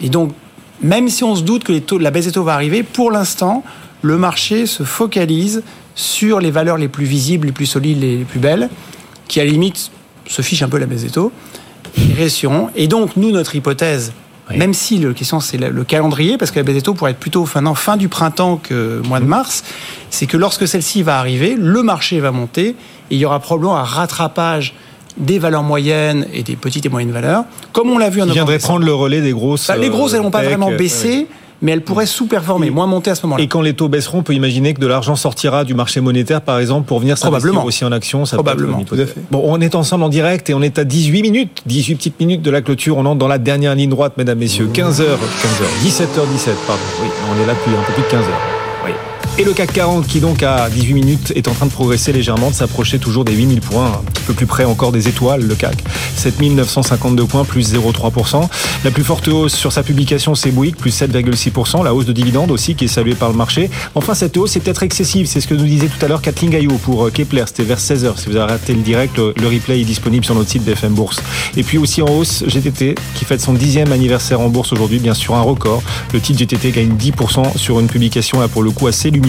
Et 0.02 0.10
donc, 0.10 0.32
même 0.82 1.10
si 1.10 1.24
on 1.24 1.36
se 1.36 1.44
doute 1.44 1.64
que 1.64 1.96
la 1.96 2.12
baisse 2.12 2.26
des 2.26 2.32
taux 2.32 2.44
va 2.44 2.54
arriver, 2.54 2.84
pour 2.84 3.12
l'instant, 3.12 3.64
le 4.02 4.18
marché 4.18 4.66
se 4.66 4.84
focalise 4.84 5.64
sur 5.96 6.40
les 6.40 6.52
valeurs 6.52 6.78
les 6.78 6.88
plus 6.88 7.06
visibles, 7.06 7.48
les 7.48 7.54
plus 7.54 7.66
solides, 7.66 8.00
les 8.02 8.18
plus 8.18 8.40
belles, 8.40 8.70
qui 9.28 9.40
à 9.40 9.46
la 9.46 9.52
limite 9.52 9.92
se 10.28 10.42
fichent 10.42 10.62
un 10.62 10.70
peu 10.70 10.78
la 10.78 10.86
baisse 10.86 11.04
des 11.04 11.10
taux, 11.10 11.32
et 11.98 12.28
Et 12.76 12.88
donc, 12.88 13.16
nous, 13.16 13.32
notre 13.32 13.56
hypothèse, 13.56 14.14
même 14.56 14.74
si 14.74 15.00
la 15.00 15.14
question 15.14 15.40
c'est 15.40 15.58
le, 15.58 15.84
calendrier, 15.84 16.38
parce 16.38 16.52
que 16.52 16.60
la 16.60 16.64
baisse 16.64 16.76
des 16.76 16.82
taux 16.82 16.94
pourrait 16.94 17.12
être 17.12 17.20
plutôt 17.20 17.46
fin, 17.46 17.74
fin 17.76 17.98
du 17.98 18.08
printemps 18.08 18.58
que 18.58 19.02
mois 19.06 19.20
de 19.20 19.26
mmh. 19.26 19.30
mars, 19.30 19.64
c'est 20.10 20.26
que 20.26 20.38
lorsque 20.38 20.68
celle-ci 20.68 21.04
va 21.04 21.20
arriver, 21.20 21.56
le 21.58 21.84
marché 21.84 22.20
va 22.20 22.32
monter 22.32 22.70
et 22.70 22.76
il 23.16 23.18
y 23.18 23.26
aura 23.26 23.40
probablement 23.40 23.78
un 23.78 23.84
rattrapage 23.84 24.74
des 25.18 25.40
valeurs 25.40 25.64
moyennes 25.64 26.28
et 26.34 26.44
des 26.44 26.56
petites 26.56 26.86
et 26.86 26.90
moyennes 26.90 27.12
valeurs, 27.12 27.44
comme 27.74 27.90
on 27.90 27.98
l'a 27.98 28.10
vu 28.10 28.22
en 28.22 28.26
novembre. 28.26 28.34
Qui 28.34 28.34
viendrait 28.34 28.60
prendre 28.60 28.86
le 28.86 28.94
relais 28.94 29.22
des 29.22 29.32
grosses. 29.32 29.68
Bah, 29.68 29.76
les 29.76 29.90
grosses, 29.90 30.14
elles 30.14 30.22
vont 30.22 30.32
pas 30.32 30.44
vraiment 30.44 30.72
baisser 30.72 31.28
mais 31.62 31.72
elle 31.72 31.82
pourrait 31.82 32.06
sous-performer, 32.06 32.70
moins 32.70 32.88
monter 32.88 33.12
à 33.12 33.16
ce 33.16 33.24
moment-là. 33.26 33.44
Et 33.44 33.48
quand 33.48 33.62
les 33.62 33.74
taux 33.74 33.90
baisseront, 33.90 34.20
on 34.20 34.24
peut 34.24 34.34
imaginer 34.34 34.74
que 34.74 34.80
de 34.80 34.88
l'argent 34.88 35.16
sortira 35.16 35.64
du 35.64 35.74
marché 35.74 36.02
monétaire, 36.02 36.42
par 36.42 36.60
exemple, 36.60 36.88
pour 36.88 37.00
venir 37.00 37.18
s'investir 37.18 37.66
aussi 37.66 37.86
en 37.86 37.92
actions. 37.92 38.26
Ça 38.26 38.38
Probablement. 38.38 38.84
Tout 38.84 38.96
à 38.96 39.06
fait. 39.06 39.22
Bon, 39.32 39.42
on 39.44 39.60
est 39.60 39.76
ensemble 39.76 40.04
en 40.04 40.10
direct 40.10 40.50
et 40.50 40.54
on 40.54 40.62
est 40.62 40.80
à 40.80 40.84
18 40.84 41.22
minutes, 41.22 41.64
18 41.66 41.96
petites 41.96 42.20
minutes 42.20 42.42
de 42.42 42.52
la 42.52 42.62
clôture. 42.62 42.98
On 42.98 43.06
entre 43.06 43.18
dans 43.18 43.28
la 43.28 43.38
dernière 43.38 43.76
ligne 43.76 43.90
droite, 43.90 44.14
mesdames, 44.18 44.38
messieurs. 44.38 44.70
15h, 44.74 45.04
15h, 45.04 45.86
17h17, 45.86 46.52
pardon. 46.68 46.82
Oui, 47.02 47.08
on 47.32 47.44
est 47.44 47.48
là 47.48 47.54
depuis 47.54 47.72
un 47.72 47.84
peu 47.84 47.94
plus 47.94 48.04
de 48.04 48.08
15 48.08 48.22
h 48.22 48.58
et 49.40 49.44
le 49.44 49.54
CAC 49.54 49.74
40 49.74 50.08
qui 50.08 50.20
donc 50.20 50.42
à 50.42 50.68
18 50.68 50.94
minutes 50.94 51.34
est 51.36 51.48
en 51.48 51.54
train 51.54 51.68
de 51.68 51.72
progresser 51.72 52.12
légèrement, 52.12 52.50
de 52.50 52.56
s'approcher 52.56 52.98
toujours 52.98 53.24
des 53.24 53.34
8000 53.34 53.62
points, 53.62 53.86
un 53.86 54.12
petit 54.12 54.24
peu 54.24 54.34
plus 54.34 54.48
près 54.48 54.66
encore 54.66 54.92
des 54.92 55.08
étoiles, 55.08 55.44
le 55.44 55.54
CAC. 55.54 55.84
7952 56.16 57.26
points, 57.26 57.46
plus 57.46 57.74
0,3%. 57.74 58.50
La 58.84 58.90
plus 58.90 59.04
forte 59.04 59.28
hausse 59.28 59.54
sur 59.54 59.72
sa 59.72 59.84
publication, 59.84 60.34
c'est 60.34 60.50
Bouygues, 60.50 60.76
plus 60.76 61.00
7,6%. 61.00 61.84
La 61.84 61.94
hausse 61.94 62.06
de 62.06 62.14
dividendes 62.14 62.50
aussi 62.50 62.74
qui 62.74 62.86
est 62.86 62.88
saluée 62.88 63.14
par 63.14 63.30
le 63.30 63.36
marché. 63.36 63.70
Enfin, 63.94 64.16
cette 64.16 64.36
hausse 64.38 64.56
est 64.56 64.60
peut-être 64.60 64.82
excessive. 64.82 65.28
C'est 65.28 65.40
ce 65.40 65.48
que 65.48 65.54
nous 65.54 65.66
disait 65.66 65.88
tout 65.88 66.04
à 66.04 66.08
l'heure 66.08 66.22
Kathleen 66.22 66.50
Gaillot 66.50 66.80
pour 66.82 67.06
euh, 67.06 67.12
Kepler. 67.12 67.44
C'était 67.46 67.64
vers 67.64 67.80
16h. 67.80 68.18
Si 68.18 68.30
vous 68.30 68.38
avez 68.38 68.52
raté 68.52 68.74
le 68.74 68.82
direct, 68.82 69.18
le 69.18 69.48
replay 69.48 69.82
est 69.82 69.86
disponible 69.86 70.26
sur 70.26 70.34
notre 70.34 70.50
site 70.50 70.64
BFM 70.64 70.94
Bourse. 70.94 71.22
Et 71.56 71.64
puis 71.64 71.78
aussi 71.78 72.02
en 72.02 72.10
hausse, 72.10 72.44
GTT 72.48 72.96
qui 73.14 73.26
fête 73.26 73.42
son 73.42 73.54
dixième 73.54 73.92
anniversaire 73.92 74.42
en 74.42 74.50
bourse 74.50 74.74
aujourd'hui, 74.74 74.98
bien 74.98 75.14
sûr 75.14 75.36
un 75.36 75.42
record. 75.42 75.84
Le 76.12 76.20
titre 76.20 76.40
GTT 76.40 76.72
gagne 76.72 76.96
10% 76.96 77.56
sur 77.56 77.80
une 77.80 77.88
publication 77.88 78.40
là 78.40 78.48
pour 78.48 78.64
le 78.64 78.72
coup 78.72 78.88
assez 78.88 79.12
lumineuse 79.12 79.27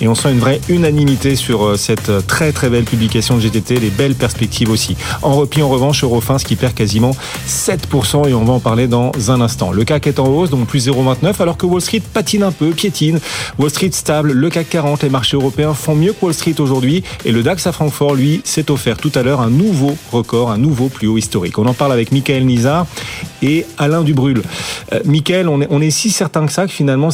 et 0.00 0.08
on 0.08 0.14
sent 0.14 0.32
une 0.32 0.38
vraie 0.38 0.60
unanimité 0.68 1.36
sur 1.36 1.64
euh, 1.64 1.76
cette 1.76 2.08
euh, 2.08 2.20
très 2.20 2.52
très 2.52 2.68
belle 2.68 2.84
publication 2.84 3.36
de 3.36 3.40
GTT, 3.40 3.76
les 3.76 3.90
belles 3.90 4.14
perspectives 4.14 4.70
aussi. 4.70 4.96
En 5.22 5.34
repli 5.34 5.62
en 5.62 5.68
revanche, 5.68 6.04
Eurofins 6.04 6.36
qui 6.36 6.56
perd 6.56 6.74
quasiment 6.74 7.12
7% 7.48 8.28
et 8.28 8.34
on 8.34 8.44
va 8.44 8.52
en 8.52 8.60
parler 8.60 8.88
dans 8.88 9.12
un 9.28 9.40
instant. 9.40 9.72
Le 9.72 9.84
CAC 9.84 10.06
est 10.08 10.18
en 10.18 10.26
hausse, 10.26 10.50
donc 10.50 10.66
plus 10.66 10.88
0,29 10.88 11.40
alors 11.40 11.56
que 11.56 11.66
Wall 11.66 11.80
Street 11.80 12.02
patine 12.12 12.42
un 12.42 12.52
peu, 12.52 12.70
piétine. 12.70 13.20
Wall 13.58 13.70
Street 13.70 13.90
stable, 13.92 14.32
le 14.32 14.50
CAC 14.50 14.68
40, 14.68 15.02
les 15.02 15.08
marchés 15.08 15.36
européens 15.36 15.74
font 15.74 15.94
mieux 15.94 16.12
que 16.12 16.24
Wall 16.24 16.34
Street 16.34 16.56
aujourd'hui 16.58 17.02
et 17.24 17.32
le 17.32 17.42
DAX 17.42 17.66
à 17.66 17.72
Francfort, 17.72 18.14
lui, 18.14 18.40
s'est 18.44 18.70
offert 18.70 18.96
tout 18.96 19.12
à 19.14 19.22
l'heure 19.22 19.40
un 19.40 19.50
nouveau 19.50 19.96
record, 20.10 20.50
un 20.50 20.58
nouveau 20.58 20.88
plus 20.88 21.08
haut 21.08 21.18
historique. 21.18 21.58
On 21.58 21.66
en 21.66 21.74
parle 21.74 21.92
avec 21.92 22.12
Michael 22.12 22.44
Nizar 22.44 22.86
et 23.42 23.66
Alain 23.78 24.02
Dubrul. 24.02 24.42
Euh, 24.92 25.00
Michael, 25.04 25.48
on 25.48 25.80
est, 25.80 25.90
si 25.90 26.10
certain 26.10 26.46
que 26.46 26.52
ça 26.52 26.66
que 26.66 26.72
finalement 26.72 27.10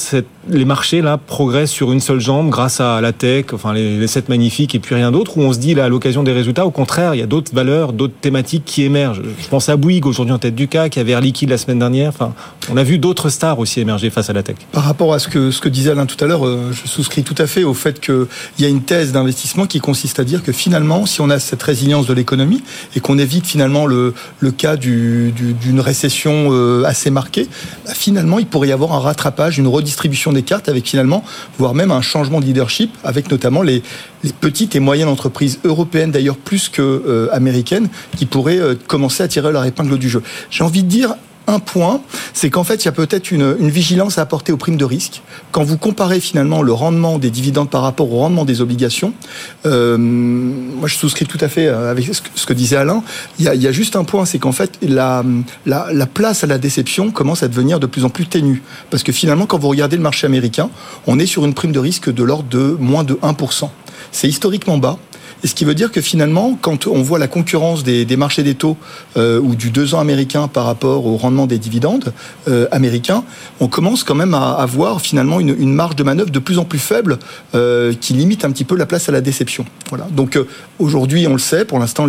les 0.49 0.65
marchés 0.65 1.03
là 1.03 1.19
progressent 1.19 1.71
sur 1.71 1.93
une 1.93 2.01
seule 2.09 2.21
jambe 2.21 2.51
grâce 2.51 2.81
à 2.81 3.01
la 3.01 3.13
tech, 3.13 3.47
enfin 3.53 3.73
les, 3.73 3.99
les 3.99 4.07
7 4.07 4.29
magnifiques 4.29 4.75
et 4.75 4.79
puis 4.79 4.95
rien 4.95 5.13
d'autre, 5.13 5.37
où 5.37 5.43
on 5.43 5.53
se 5.53 5.59
dit 5.59 5.75
là 5.75 5.85
à 5.85 5.89
l'occasion 5.89 6.23
des 6.23 6.33
résultats, 6.33 6.67
au 6.67 6.71
contraire, 6.71 7.15
il 7.15 7.19
y 7.19 7.23
a 7.23 7.27
d'autres 7.27 7.55
valeurs, 7.55 7.93
d'autres 7.93 8.15
thématiques 8.21 8.65
qui 8.65 8.83
émergent. 8.83 9.23
Je 9.41 9.49
pense 9.49 9.69
à 9.69 9.77
Bouygues 9.77 10.07
aujourd'hui 10.07 10.35
en 10.35 10.39
tête 10.39 10.55
du 10.55 10.69
CAC, 10.69 10.97
il 10.97 10.99
y 10.99 11.03
avait 11.03 11.13
Air 11.13 11.21
Liquide 11.21 11.51
la 11.51 11.59
semaine 11.59 11.79
dernière. 11.79 12.09
Enfin, 12.09 12.33
on 12.71 12.77
a 12.77 12.83
vu 12.83 12.99
d'autres 12.99 13.29
stars 13.29 13.59
aussi 13.59 13.81
émerger 13.81 14.11
face 14.11 14.31
à 14.31 14.33
la 14.33 14.43
tech. 14.43 14.57
Par 14.73 14.85
rapport 14.85 15.15
à 15.15 15.19
ce 15.19 15.29
que, 15.29 15.51
ce 15.51 15.61
que 15.61 15.69
disait 15.69 15.91
Alain 15.91 16.07
tout 16.07 16.23
à 16.23 16.27
l'heure, 16.27 16.47
euh, 16.47 16.73
je 16.73 16.89
souscris 16.89 17.23
tout 17.23 17.35
à 17.39 17.47
fait 17.47 17.65
au 17.65 17.75
fait 17.75 18.01
qu'il 18.01 18.27
y 18.59 18.65
a 18.65 18.69
une 18.69 18.83
thèse 18.83 19.13
d'investissement 19.13 19.67
qui 19.67 19.81
consiste 19.81 20.19
à 20.19 20.25
dire 20.25 20.43
que 20.43 20.53
finalement, 20.53 21.07
si 21.07 21.21
on 21.21 21.31
a 21.31 21.39
cette 21.39 21.63
résilience 21.63 22.07
de 22.07 22.15
l'économie 22.15 22.63
et 22.97 23.01
qu'on 23.01 23.19
évite 23.19 23.47
finalement 23.47 23.87
le, 23.87 24.15
le 24.41 24.51
cas 24.51 24.77
d'une 24.77 25.31
du, 25.33 25.81
récession 25.81 26.09
inflation 26.09 26.49
euh, 26.53 26.85
assez 26.85 27.11
marquée, 27.11 27.49
bah, 27.85 27.93
finalement, 27.95 28.39
il 28.39 28.47
pourrait 28.47 28.69
y 28.69 28.73
avoir 28.73 28.93
un 28.93 29.01
rattrapage, 29.01 29.59
une 29.59 29.67
redistribution 29.67 30.33
des 30.33 30.43
cartes 30.43 30.69
avec 30.69 30.89
finalement, 30.89 31.23
voire 31.59 31.75
un 31.95 32.03
changement 32.03 32.41
de 32.41 32.47
leadership 32.47 32.91
avec 33.05 33.31
notamment 33.31 33.63
les, 33.63 33.83
les 34.25 34.33
petites 34.33 34.75
et 34.77 34.81
moyennes 34.81 35.09
entreprises 35.09 35.61
européennes, 35.65 36.11
d'ailleurs 36.11 36.37
plus 36.37 36.69
que 36.69 36.83
euh, 36.83 37.29
américaines, 37.33 37.89
qui 38.17 38.27
pourraient 38.27 38.59
euh, 38.59 38.75
commencer 38.87 39.23
à 39.23 39.29
tirer 39.29 39.53
leur 39.53 39.65
épingle 39.65 39.99
du 39.99 40.09
jeu. 40.09 40.23
J'ai 40.51 40.65
envie 40.65 40.83
de 40.83 40.89
dire, 40.89 41.15
un 41.49 41.59
point, 41.59 42.03
c'est 42.35 42.51
qu'en 42.51 42.63
fait, 42.63 42.85
il 42.85 42.85
y 42.85 42.89
a 42.89 42.93
peut-être 42.93 43.33
une, 43.33 43.57
une, 43.59 43.71
vigilance 43.71 44.19
à 44.19 44.23
apporter 44.23 44.53
aux 44.53 44.59
primes 44.59 44.77
de 44.77 44.85
risque. 44.85 45.23
Quand 45.51 45.65
vous 45.65 45.79
comparez 45.79 46.21
finalement 46.21 46.63
le 46.63 46.73
rendement 46.73 47.19
des 47.19 47.31
dividendes 47.31 47.71
par 47.71 47.83
rapport 47.83 48.13
au 48.13 48.19
rendement 48.19 48.45
des 48.45 48.61
obligations, 48.61 49.15
euh, 49.65 49.97
moi 49.97 50.89
je 50.89 50.95
souscris 50.95 51.25
tout 51.25 51.39
à 51.41 51.49
fait 51.49 51.67
euh, 51.67 51.91
avec 51.91 52.07
ce 52.15 52.47
que, 52.47 52.53
disait 52.53 52.77
Alain. 52.77 53.03
Il 53.39 53.47
y, 53.47 53.49
a, 53.49 53.55
il 53.55 53.63
y, 53.63 53.67
a, 53.67 53.73
juste 53.73 53.97
un 53.97 54.05
point, 54.05 54.27
c'est 54.27 54.39
qu'en 54.39 54.53
fait, 54.53 54.79
la, 54.83 55.25
la, 55.65 55.89
la, 55.91 56.07
place 56.07 56.45
à 56.45 56.47
la 56.47 56.59
déception 56.59 57.11
commence 57.11 57.43
à 57.43 57.49
devenir 57.49 57.81
de 57.81 57.87
plus 57.87 58.05
en 58.05 58.11
plus 58.11 58.27
ténue. 58.27 58.63
Parce 58.91 59.03
que 59.03 59.13
finalement, 59.13 59.47
quand 59.47 59.59
vous 59.59 59.69
regardez 59.69 59.97
le 59.97 60.03
marché 60.03 60.27
américain, 60.27 60.69
on 61.07 61.19
est 61.19 61.27
sur 61.27 61.47
une 61.47 61.55
prime 61.55 61.73
de 61.73 61.79
risque 61.79 62.13
de 62.13 62.23
l'ordre 62.23 62.49
de 62.51 62.77
moins 62.79 63.05
de 63.05 63.15
1%. 63.15 63.71
C'est 64.13 64.29
historiquement 64.29 64.77
bas. 64.77 64.99
Et 65.45 65.47
ce 65.47 65.55
qui 65.55 65.65
veut 65.65 65.75
dire 65.75 65.93
que 65.93 66.01
finalement, 66.01 66.59
quand 66.61 66.87
on 66.87 67.03
voit 67.03 67.19
la 67.19 67.29
concurrence 67.29 67.85
des, 67.85 68.17
marchés 68.17 68.43
des 68.43 68.55
taux 68.55 68.77
euh, 69.17 69.41
ou 69.41 69.55
du 69.55 69.71
2 69.71 69.95
ans 69.95 70.01
américain 70.01 70.49
par 70.49 70.65
rapport 70.65 71.07
au 71.07 71.17
rendement 71.17 71.47
des 71.47 71.59
dividendes 71.59 72.13
euh, 72.49 72.67
américains, 72.73 73.25
on 73.61 73.69
commence 73.69 74.03
quand 74.03 74.15
même 74.15 74.35
à 74.35 74.53
avoir 74.53 75.01
finalement 75.01 75.41
une, 75.41 75.73
marge 75.73 75.97
de 75.97 76.03
manœuvre 76.03 76.31
de 76.31 76.39
plus 76.39 76.59
en 76.59 76.65
plus 76.65 76.79
faible 76.79 77.19
euh, 77.55 77.93
qui 78.01 78.15
limite 78.15 78.45
un 78.45 78.51
petit 78.51 78.65
peu 78.65 78.77
la 78.77 78.87
place 78.87 79.09
à 79.09 79.13
la 79.13 79.21
déception. 79.21 79.65
Voilà. 79.91 80.09
Donc 80.11 80.39
aujourd'hui, 80.79 81.27
on 81.27 81.33
le 81.33 81.39
sait, 81.39 81.65
pour 81.65 81.79
l'instant, 81.79 82.09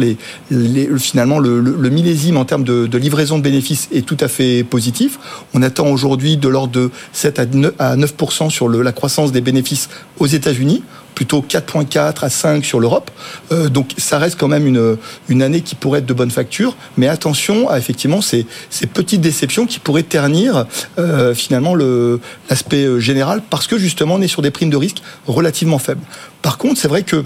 finalement 0.97 1.39
le, 1.39 1.59
le, 1.59 1.89
millésime 1.89 2.37
en 2.37 2.45
termes 2.45 2.63
de, 2.63 2.87
de, 2.87 2.97
livraison 2.97 3.37
de 3.37 3.43
bénéfices 3.43 3.89
est 3.91 4.05
tout 4.05 4.17
à 4.19 4.27
fait 4.27 4.63
positif. 4.63 5.19
On 5.53 5.61
attend 5.61 5.87
aujourd'hui 5.87 6.37
de 6.37 6.47
l'ordre 6.47 6.71
de 6.73 6.91
7 7.13 7.39
à 7.39 7.45
9, 7.45 7.73
à 7.79 7.95
9 7.95 8.13
sur 8.49 8.67
le, 8.67 8.81
la 8.81 8.91
croissance 8.91 9.31
des 9.31 9.41
bénéfices 9.41 9.89
aux 10.19 10.27
États-Unis 10.27 10.83
plutôt 11.15 11.41
4.4 11.47 12.23
à 12.23 12.29
5 12.29 12.63
sur 12.63 12.79
l'Europe. 12.79 13.11
Euh, 13.51 13.69
donc 13.69 13.91
ça 13.97 14.17
reste 14.17 14.39
quand 14.39 14.47
même 14.47 14.67
une, 14.67 14.97
une 15.27 15.41
année 15.41 15.61
qui 15.61 15.75
pourrait 15.75 15.99
être 15.99 16.05
de 16.05 16.13
bonne 16.13 16.31
facture, 16.31 16.75
mais 16.97 17.07
attention 17.07 17.69
à 17.69 17.77
effectivement 17.77 18.21
ces, 18.21 18.45
petites 18.93 19.21
déceptions 19.21 19.65
qui 19.65 19.79
pourraient 19.79 20.03
ternir 20.03 20.65
euh, 20.97 21.33
finalement 21.33 21.75
l'aspect 21.75 22.99
général 22.99 23.41
parce 23.49 23.67
que 23.67 23.77
justement 23.77 24.15
on 24.15 24.21
est 24.21 24.27
sur 24.27 24.41
des 24.41 24.51
primes 24.51 24.69
de 24.69 24.77
risque 24.77 25.01
relativement 25.27 25.79
faibles. 25.79 26.01
Par 26.41 26.57
contre, 26.57 26.79
c'est 26.79 26.87
vrai 26.87 27.03
que 27.03 27.23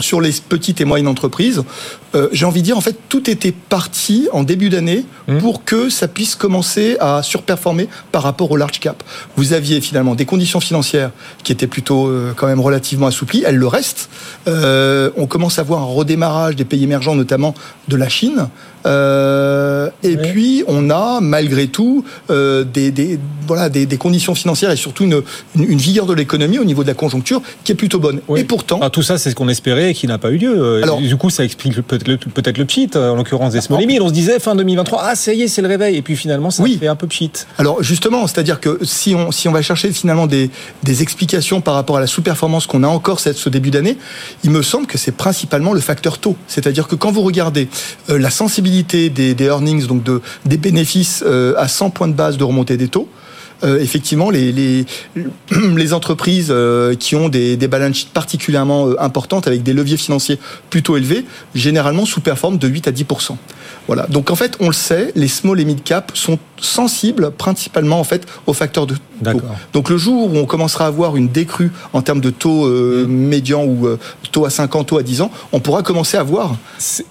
sur 0.00 0.20
les 0.20 0.30
petites 0.48 0.80
et 0.80 0.84
moyennes 0.84 1.08
entreprises, 1.08 1.62
euh, 2.14 2.28
j'ai 2.32 2.46
envie 2.46 2.60
de 2.60 2.66
dire, 2.66 2.76
en 2.76 2.80
fait, 2.80 2.96
tout 3.08 3.28
était 3.30 3.52
parti 3.52 4.28
en 4.32 4.42
début 4.42 4.68
d'année 4.68 5.04
mmh. 5.28 5.38
pour 5.38 5.64
que 5.64 5.88
ça 5.88 6.08
puisse 6.08 6.34
commencer 6.34 6.96
à 7.00 7.22
surperformer 7.22 7.88
par 8.12 8.22
rapport 8.22 8.50
au 8.50 8.56
large 8.56 8.80
cap. 8.80 9.02
Vous 9.36 9.52
aviez 9.52 9.80
finalement 9.80 10.14
des 10.14 10.24
conditions 10.24 10.60
financières 10.60 11.10
qui 11.42 11.52
étaient 11.52 11.66
plutôt 11.66 12.06
euh, 12.06 12.32
quand 12.36 12.46
même 12.46 12.60
relativement 12.60 13.06
assouplies, 13.06 13.44
elles 13.46 13.56
le 13.56 13.66
restent. 13.66 14.08
Euh, 14.48 15.10
on 15.16 15.26
commence 15.26 15.58
à 15.58 15.62
voir 15.62 15.82
un 15.82 15.86
redémarrage 15.86 16.56
des 16.56 16.64
pays 16.64 16.84
émergents, 16.84 17.14
notamment 17.14 17.54
de 17.88 17.96
la 17.96 18.08
Chine. 18.08 18.48
Euh, 18.86 19.88
et 20.02 20.16
oui. 20.16 20.28
puis, 20.30 20.64
on 20.66 20.90
a 20.90 21.20
malgré 21.20 21.68
tout 21.68 22.04
euh, 22.30 22.64
des, 22.64 22.90
des, 22.90 23.18
voilà, 23.46 23.68
des, 23.68 23.86
des, 23.86 23.96
conditions 23.96 24.34
financières 24.34 24.70
et 24.70 24.76
surtout 24.76 25.04
une, 25.04 25.22
une, 25.56 25.70
une 25.70 25.78
vigueur 25.78 26.06
de 26.06 26.12
l'économie 26.14 26.58
au 26.58 26.64
niveau 26.64 26.82
de 26.82 26.88
la 26.88 26.94
conjoncture 26.94 27.40
qui 27.64 27.72
est 27.72 27.74
plutôt 27.74 27.98
bonne. 27.98 28.20
Oui. 28.28 28.40
Et 28.40 28.44
pourtant, 28.44 28.80
ah, 28.82 28.90
tout 28.90 29.02
ça, 29.02 29.16
c'est 29.18 29.30
ce 29.30 29.34
qu'on 29.34 29.48
espérait 29.48 29.90
et 29.90 29.94
qui 29.94 30.06
n'a 30.06 30.18
pas 30.18 30.30
eu 30.30 30.36
lieu. 30.36 30.82
Alors, 30.82 31.00
du 31.00 31.16
coup, 31.16 31.30
ça 31.30 31.44
explique 31.44 31.80
peut-être 31.80 32.08
le, 32.08 32.18
peut 32.18 32.42
le 32.56 32.64
pchit, 32.64 32.90
en 32.94 33.16
l'occurrence 33.16 33.52
des 33.54 33.60
small 33.60 33.80
limits. 33.80 34.00
On 34.00 34.08
se 34.08 34.12
disait 34.12 34.38
fin 34.38 34.54
2023, 34.54 35.00
ah 35.02 35.14
ça 35.14 35.32
y 35.32 35.42
est, 35.42 35.48
c'est 35.48 35.62
le 35.62 35.68
réveil. 35.68 35.96
Et 35.96 36.02
puis 36.02 36.16
finalement, 36.16 36.50
ça 36.50 36.62
oui. 36.62 36.76
fait 36.78 36.88
un 36.88 36.96
peu 36.96 37.06
pchit. 37.06 37.30
Alors 37.58 37.82
justement, 37.82 38.26
c'est-à-dire 38.26 38.60
que 38.60 38.78
si 38.82 39.14
on, 39.14 39.32
si 39.32 39.48
on 39.48 39.52
va 39.52 39.62
chercher 39.62 39.92
finalement 39.92 40.26
des, 40.26 40.50
des 40.82 41.02
explications 41.02 41.60
par 41.60 41.74
rapport 41.74 41.96
à 41.96 42.00
la 42.00 42.06
sous-performance 42.06 42.66
qu'on 42.66 42.82
a 42.82 42.88
encore 42.88 43.20
cette, 43.20 43.36
ce 43.36 43.48
début 43.48 43.70
d'année, 43.70 43.96
il 44.42 44.50
me 44.50 44.62
semble 44.62 44.86
que 44.86 44.98
c'est 44.98 45.12
principalement 45.12 45.72
le 45.72 45.80
facteur 45.80 46.18
taux. 46.18 46.36
C'est-à-dire 46.48 46.86
que 46.86 46.96
quand 46.96 47.10
vous 47.10 47.22
regardez 47.22 47.68
euh, 48.10 48.18
la 48.18 48.30
sensibilité 48.30 48.73
des, 48.82 49.36
earnings, 49.40 49.86
donc 49.86 50.02
de, 50.02 50.20
des 50.44 50.56
bénéfices 50.56 51.22
euh, 51.26 51.54
à 51.56 51.68
100 51.68 51.90
points 51.90 52.08
de 52.08 52.12
base 52.12 52.36
de 52.36 52.44
remontée 52.44 52.76
des 52.76 52.88
taux, 52.88 53.08
euh, 53.62 53.80
effectivement, 53.80 54.30
les, 54.30 54.52
les, 54.52 54.84
les 55.76 55.92
entreprises 55.92 56.48
euh, 56.50 56.94
qui 56.94 57.16
ont 57.16 57.28
des, 57.28 57.56
des 57.56 57.68
balance 57.68 57.96
sheets 57.96 58.10
particulièrement 58.12 58.88
importantes, 58.98 59.46
avec 59.46 59.62
des 59.62 59.72
leviers 59.72 59.96
financiers 59.96 60.38
plutôt 60.70 60.96
élevés, 60.96 61.24
généralement 61.54 62.04
sous-performent 62.04 62.58
de 62.58 62.68
8 62.68 62.88
à 62.88 62.92
10 62.92 63.06
Voilà. 63.86 64.06
Donc 64.08 64.30
en 64.30 64.36
fait, 64.36 64.56
on 64.60 64.66
le 64.66 64.74
sait, 64.74 65.12
les 65.14 65.28
small 65.28 65.60
et 65.60 65.64
mid 65.64 65.82
cap 65.82 66.12
sont 66.14 66.38
sensibles 66.60 67.30
principalement 67.30 68.00
en 68.00 68.04
fait 68.04 68.26
aux 68.46 68.52
facteurs 68.52 68.86
de 68.86 68.96
Donc 69.72 69.90
le 69.90 69.96
jour 69.96 70.32
où 70.32 70.36
on 70.36 70.46
commencera 70.46 70.84
à 70.84 70.88
avoir 70.88 71.16
une 71.16 71.28
décrue 71.28 71.70
en 71.92 72.02
termes 72.02 72.20
de 72.20 72.30
taux 72.30 72.66
euh, 72.66 73.06
mmh. 73.06 73.10
médian 73.10 73.64
ou 73.64 73.86
euh, 73.86 73.98
taux 74.32 74.44
à 74.44 74.50
5 74.50 74.74
ans, 74.76 74.84
taux 74.84 74.98
à 74.98 75.02
10 75.02 75.22
ans, 75.22 75.30
on 75.52 75.60
pourra 75.60 75.82
commencer 75.82 76.16
à 76.16 76.20
avoir 76.20 76.56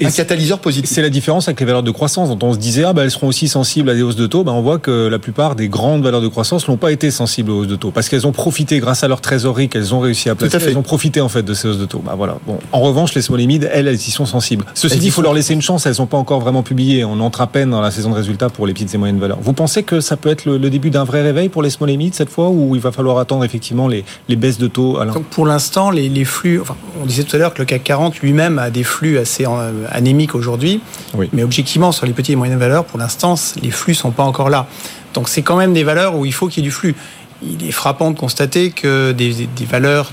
un 0.02 0.12
catalyseur 0.12 0.60
positif. 0.60 0.90
C'est 0.90 1.02
la 1.02 1.10
différence 1.10 1.48
avec 1.48 1.60
les 1.60 1.66
valeurs 1.66 1.84
de 1.84 1.92
croissance 1.92 2.30
dont 2.30 2.48
on 2.48 2.54
se 2.54 2.58
disait 2.58 2.84
ah 2.84 2.94
bah, 2.94 3.04
elles 3.04 3.12
seront 3.12 3.28
aussi 3.28 3.48
sensibles 3.48 3.90
à 3.90 3.96
des 3.96 4.02
hausses 4.02 4.16
de 4.16 4.28
taux. 4.28 4.44
Bah, 4.44 4.52
on 4.52 4.62
voit 4.62 4.80
que 4.80 5.08
la 5.08 5.20
plupart 5.20 5.56
des 5.56 5.68
grandes 5.68 6.04
valeurs 6.04 6.22
de 6.22 6.28
croissance 6.28 6.68
n'ont 6.68 6.78
pas 6.78 6.92
été 6.92 7.12
sensibles 7.12 7.52
aux 7.52 7.60
hausses 7.60 7.68
de 7.68 7.76
taux 7.76 7.92
parce 7.92 8.10
qu'elles 8.10 8.28
ont 8.28 8.32
profité 8.32 8.80
grâce 8.80 9.04
à 9.04 9.08
leur 9.08 9.22
trésorerie 9.22 9.70
qu'elles 9.70 9.94
ont 9.94 10.00
réussi 10.00 10.30
à 10.30 10.36
placer. 10.36 10.58
À 10.58 10.60
elles 10.60 10.78
ont 10.78 10.84
profité 10.84 11.22
en 11.22 11.30
fait 11.30 11.44
de 11.44 11.54
ces 11.54 11.68
hausses 11.68 11.80
de 11.80 11.86
taux. 11.86 12.02
Bah, 12.06 12.16
voilà. 12.18 12.38
Bon. 12.46 12.60
En 12.72 12.82
revanche, 12.82 13.14
les 13.14 13.22
small 13.22 13.42
et 13.42 13.48
mid, 13.48 13.70
elles, 13.72 13.88
elles 13.88 13.96
y 13.96 14.12
sont 14.12 14.26
sensibles. 14.26 14.66
Ceci 14.74 14.96
elles 14.96 15.00
dit, 15.00 15.08
il 15.08 15.12
faut 15.12 15.22
leur 15.22 15.34
laisser 15.34 15.54
une 15.54 15.62
chance. 15.62 15.86
Elles 15.86 15.96
sont 15.96 16.06
pas 16.06 16.18
encore 16.18 16.40
vraiment 16.40 16.64
publiées. 16.64 17.06
On 17.06 17.20
entre 17.20 17.42
à 17.42 17.48
peine 17.48 17.70
dans 17.70 17.82
la 17.82 17.92
saison 17.92 18.10
de 18.10 18.16
résultats 18.16 18.50
pour 18.50 18.68
les 18.68 18.74
petites 18.74 18.94
et 18.94 18.98
moyennes 18.98 19.20
valeurs. 19.20 19.40
Vous 19.42 19.54
pensez 19.54 19.84
que 19.84 20.02
ça 20.02 20.18
peut 20.18 20.30
être 20.30 20.46
le, 20.46 20.58
le 20.58 20.70
début 20.70 20.90
d'un 20.90 21.04
vrai 21.04 21.22
réveil 21.22 21.50
pour 21.50 21.62
les 21.62 21.70
small 21.70 21.90
mid 21.98 22.14
cette 22.14 22.30
fois 22.30 22.50
ou 22.50 22.76
il 22.76 22.82
va 22.82 22.92
falloir 22.92 23.18
attendre 23.18 23.44
effectivement 23.44 23.88
les, 23.88 24.04
les 24.30 24.36
baisses 24.36 24.58
de 24.58 24.68
taux 24.68 24.98
Alain 24.98 25.14
Donc 25.14 25.26
pour 25.26 25.46
l'instant, 25.46 25.92
les, 25.92 26.10
les, 26.10 26.26
flux, 26.26 26.60
enfin, 26.62 26.76
on 27.02 27.06
disait 27.06 27.24
tout 27.24 27.36
à 27.36 27.40
l'heure 27.40 27.54
que 27.54 27.60
le 27.60 27.66
CAC 27.66 27.84
40 27.84 28.20
lui-même 28.20 28.60
a 28.60 28.70
des 28.70 28.84
flux 28.84 29.18
assez 29.18 29.46
euh, 29.46 29.72
anémiques 29.90 30.36
aujourd'hui, 30.36 30.82
oui. 31.16 31.30
mais 31.34 31.44
objectivement 31.44 31.92
sur 31.92 32.06
les 32.06 32.14
petites 32.14 32.34
et 32.34 32.36
moyennes 32.36 32.60
valeurs, 32.60 32.86
pour 32.86 33.00
l'instant, 33.00 33.36
les 33.62 33.72
flux 33.72 33.94
sont 33.96 34.12
pas 34.12 34.24
encore 34.24 34.50
là. 34.50 34.68
Donc 35.14 35.30
c'est 35.30 35.42
quand 35.42 35.58
même 35.58 35.74
des 35.74 35.84
valeurs 35.84 36.18
où 36.18 36.26
il 36.26 36.34
faut 36.34 36.48
qu'il 36.48 36.64
y 36.64 36.66
ait 36.66 36.70
du 36.70 36.76
flux. 36.76 36.96
Il 37.44 37.68
est 37.68 37.72
frappant 37.72 38.12
de 38.12 38.18
constater 38.18 38.72
que 38.72 39.12
des, 39.12 39.34
des, 39.34 39.48
des 39.48 39.66
valeurs 39.66 40.12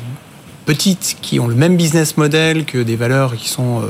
petites 0.71 1.17
qui 1.21 1.41
ont 1.41 1.49
le 1.49 1.55
même 1.55 1.77
business 1.77 2.17
model 2.17 2.65
que 2.65 2.79
des 2.79 2.97
valeurs 2.97 3.35
qui 3.35 3.49
sont 3.49 3.81
euh, 3.81 3.87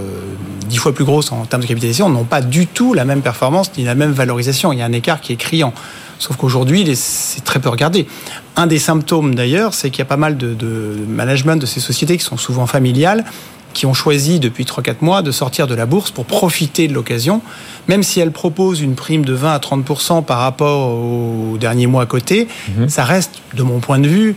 dix 0.66 0.78
fois 0.78 0.94
plus 0.94 1.04
grosses 1.04 1.32
en 1.32 1.44
termes 1.44 1.62
de 1.62 1.66
capitalisation 1.66 2.08
n'ont 2.08 2.24
pas 2.24 2.40
du 2.40 2.66
tout 2.66 2.94
la 2.94 3.04
même 3.04 3.22
performance 3.22 3.70
ni 3.76 3.84
la 3.84 3.94
même 3.94 4.12
valorisation. 4.12 4.72
Il 4.72 4.78
y 4.78 4.82
a 4.82 4.86
un 4.86 4.92
écart 4.92 5.20
qui 5.20 5.32
est 5.32 5.36
criant. 5.36 5.74
Sauf 6.20 6.36
qu'aujourd'hui, 6.36 6.88
c'est 6.94 7.42
très 7.42 7.58
peu 7.58 7.70
regardé. 7.70 8.06
Un 8.54 8.66
des 8.66 8.78
symptômes 8.78 9.34
d'ailleurs, 9.34 9.72
c'est 9.74 9.90
qu'il 9.90 10.00
y 10.00 10.02
a 10.02 10.06
pas 10.06 10.18
mal 10.18 10.36
de, 10.36 10.52
de, 10.54 10.94
management 11.08 11.56
de 11.56 11.66
ces 11.66 11.80
sociétés 11.80 12.18
qui 12.18 12.24
sont 12.24 12.36
souvent 12.36 12.66
familiales, 12.66 13.24
qui 13.72 13.86
ont 13.86 13.94
choisi 13.94 14.38
depuis 14.38 14.64
3-4 14.64 14.96
mois 15.00 15.22
de 15.22 15.30
sortir 15.30 15.66
de 15.66 15.74
la 15.74 15.86
bourse 15.86 16.10
pour 16.10 16.26
profiter 16.26 16.88
de 16.88 16.92
l'occasion, 16.92 17.40
même 17.88 18.02
si 18.02 18.20
elles 18.20 18.32
proposent 18.32 18.82
une 18.82 18.96
prime 18.96 19.24
de 19.24 19.32
20 19.32 19.54
à 19.54 19.58
30% 19.58 20.22
par 20.22 20.40
rapport 20.40 20.92
au 20.92 21.56
dernier 21.58 21.86
mois 21.86 22.02
à 22.02 22.06
côté, 22.06 22.48
mmh. 22.68 22.88
ça 22.88 23.04
reste, 23.04 23.40
de 23.54 23.62
mon 23.62 23.80
point 23.80 23.98
de 23.98 24.08
vue, 24.08 24.36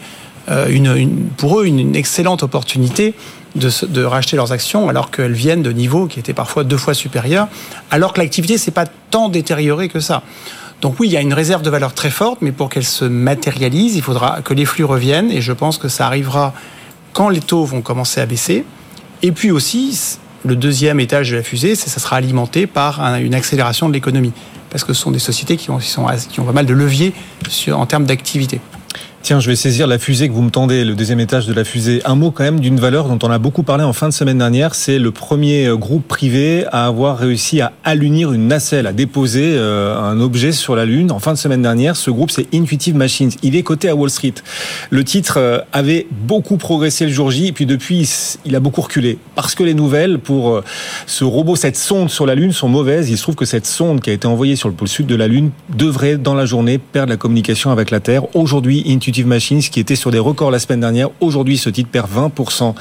euh, 0.49 0.67
une, 0.69 0.87
une, 0.87 1.25
pour 1.35 1.59
eux 1.59 1.65
une, 1.65 1.79
une 1.79 1.95
excellente 1.97 2.43
opportunité 2.43 3.13
de, 3.55 3.69
de, 3.85 4.03
racheter 4.03 4.35
leurs 4.35 4.51
actions 4.51 4.89
alors 4.89 5.11
qu'elles 5.11 5.33
viennent 5.33 5.61
de 5.61 5.71
niveaux 5.71 6.07
qui 6.07 6.19
étaient 6.19 6.33
parfois 6.33 6.63
deux 6.63 6.77
fois 6.77 6.93
supérieurs, 6.93 7.47
alors 7.91 8.13
que 8.13 8.19
l'activité 8.19 8.57
s'est 8.57 8.71
pas 8.71 8.85
tant 9.11 9.29
détériorée 9.29 9.89
que 9.89 9.99
ça. 9.99 10.23
Donc 10.83 10.99
oui, 10.99 11.07
il 11.07 11.13
y 11.13 11.17
a 11.17 11.21
une 11.21 11.33
réserve 11.33 11.61
de 11.61 11.69
valeur 11.69 11.93
très 11.93 12.09
forte, 12.09 12.39
mais 12.41 12.51
pour 12.51 12.67
qu'elle 12.67 12.83
se 12.83 13.05
matérialise, 13.05 13.95
il 13.95 14.01
faudra 14.01 14.41
que 14.41 14.53
les 14.53 14.65
flux 14.65 14.83
reviennent, 14.83 15.31
et 15.31 15.39
je 15.39 15.53
pense 15.53 15.77
que 15.77 15.87
ça 15.87 16.05
arrivera 16.05 16.53
quand 17.13 17.29
les 17.29 17.39
taux 17.39 17.63
vont 17.63 17.81
commencer 17.81 18.19
à 18.19 18.25
baisser. 18.25 18.65
Et 19.21 19.31
puis 19.31 19.49
aussi, 19.49 20.17
le 20.43 20.57
deuxième 20.57 20.99
étage 20.99 21.31
de 21.31 21.37
la 21.37 21.43
fusée, 21.43 21.75
ça 21.75 22.01
sera 22.01 22.17
alimenté 22.17 22.67
par 22.67 23.01
un, 23.01 23.15
une 23.15 23.33
accélération 23.33 23.87
de 23.87 23.93
l'économie, 23.93 24.33
parce 24.69 24.83
que 24.83 24.91
ce 24.91 25.01
sont 25.01 25.11
des 25.11 25.19
sociétés 25.19 25.55
qui 25.55 25.71
ont, 25.71 25.77
qui 25.77 26.39
ont 26.41 26.45
pas 26.45 26.51
mal 26.51 26.65
de 26.65 26.73
leviers 26.73 27.13
en 27.71 27.85
termes 27.85 28.05
d'activité. 28.05 28.59
Tiens, 29.23 29.39
je 29.39 29.47
vais 29.47 29.55
saisir 29.55 29.87
la 29.87 29.99
fusée 29.99 30.27
que 30.27 30.33
vous 30.33 30.41
me 30.41 30.49
tendez, 30.49 30.83
le 30.83 30.95
deuxième 30.95 31.21
étage 31.21 31.47
de 31.47 31.53
la 31.53 31.63
fusée. 31.63 32.01
Un 32.03 32.15
mot 32.15 32.29
quand 32.29 32.43
même 32.43 32.59
d'une 32.59 32.77
valeur 32.77 33.07
dont 33.07 33.17
on 33.25 33.31
a 33.31 33.37
beaucoup 33.37 33.63
parlé 33.63 33.85
en 33.85 33.93
fin 33.93 34.09
de 34.09 34.13
semaine 34.13 34.39
dernière. 34.39 34.75
C'est 34.75 34.99
le 34.99 35.11
premier 35.11 35.69
groupe 35.77 36.05
privé 36.05 36.65
à 36.73 36.87
avoir 36.87 37.19
réussi 37.19 37.61
à 37.61 37.71
allunir 37.85 38.33
une 38.33 38.47
nacelle, 38.47 38.85
à 38.85 38.91
déposer 38.91 39.53
euh, 39.55 39.97
un 39.97 40.19
objet 40.19 40.51
sur 40.51 40.75
la 40.75 40.83
Lune. 40.83 41.09
En 41.09 41.19
fin 41.19 41.31
de 41.31 41.37
semaine 41.37 41.61
dernière, 41.61 41.95
ce 41.95 42.11
groupe, 42.11 42.31
c'est 42.31 42.53
Intuitive 42.53 42.95
Machines. 42.95 43.31
Il 43.43 43.55
est 43.55 43.63
coté 43.63 43.87
à 43.87 43.95
Wall 43.95 44.09
Street. 44.09 44.33
Le 44.89 45.05
titre 45.05 45.35
euh, 45.37 45.59
avait 45.71 46.05
beaucoup 46.11 46.57
progressé 46.57 47.05
le 47.05 47.11
jour 47.13 47.31
J, 47.31 47.47
et 47.47 47.51
puis 47.53 47.65
depuis, 47.65 48.35
il 48.43 48.57
a 48.57 48.59
beaucoup 48.59 48.81
reculé. 48.81 49.19
Parce 49.35 49.55
que 49.55 49.63
les 49.63 49.73
nouvelles 49.73 50.19
pour 50.19 50.49
euh, 50.49 50.63
ce 51.07 51.23
robot, 51.23 51.55
cette 51.55 51.77
sonde 51.77 52.09
sur 52.09 52.25
la 52.25 52.35
Lune 52.35 52.51
sont 52.51 52.67
mauvaises. 52.67 53.09
Il 53.09 53.17
se 53.17 53.21
trouve 53.21 53.35
que 53.35 53.45
cette 53.45 53.67
sonde 53.67 54.01
qui 54.01 54.09
a 54.09 54.13
été 54.13 54.27
envoyée 54.27 54.57
sur 54.57 54.67
le 54.67 54.75
pôle 54.75 54.89
sud 54.89 55.07
de 55.07 55.15
la 55.15 55.29
Lune 55.29 55.51
devrait, 55.77 56.17
dans 56.17 56.35
la 56.35 56.45
journée, 56.45 56.77
perdre 56.77 57.11
la 57.11 57.17
communication 57.17 57.71
avec 57.71 57.89
la 57.89 58.01
Terre. 58.01 58.23
Aujourd'hui, 58.35 58.83
Intuitive 58.89 59.12
Machines, 59.21 59.61
qui 59.61 59.79
était 59.79 59.95
sur 59.95 60.09
des 60.09 60.19
records 60.19 60.49
la 60.49 60.59
semaine 60.59 60.79
dernière. 60.79 61.09
Aujourd'hui, 61.19 61.57
ce 61.57 61.69
titre 61.69 61.89
perd 61.91 62.09
20% 62.11 62.73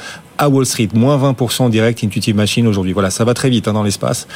à 0.42 0.48
Wall 0.48 0.66
Street, 0.66 0.88
moins 0.92 1.16
20% 1.16 1.70
direct 1.70 2.02
Intuitive 2.02 2.34
Machine 2.34 2.66
aujourd'hui. 2.66 2.92
Voilà, 2.92 3.10
ça 3.10 3.24
va 3.24 3.32
très 3.32 3.48
vite 3.48 3.68
hein, 3.68 3.74
dans 3.74 3.84
l'espace. 3.84 4.26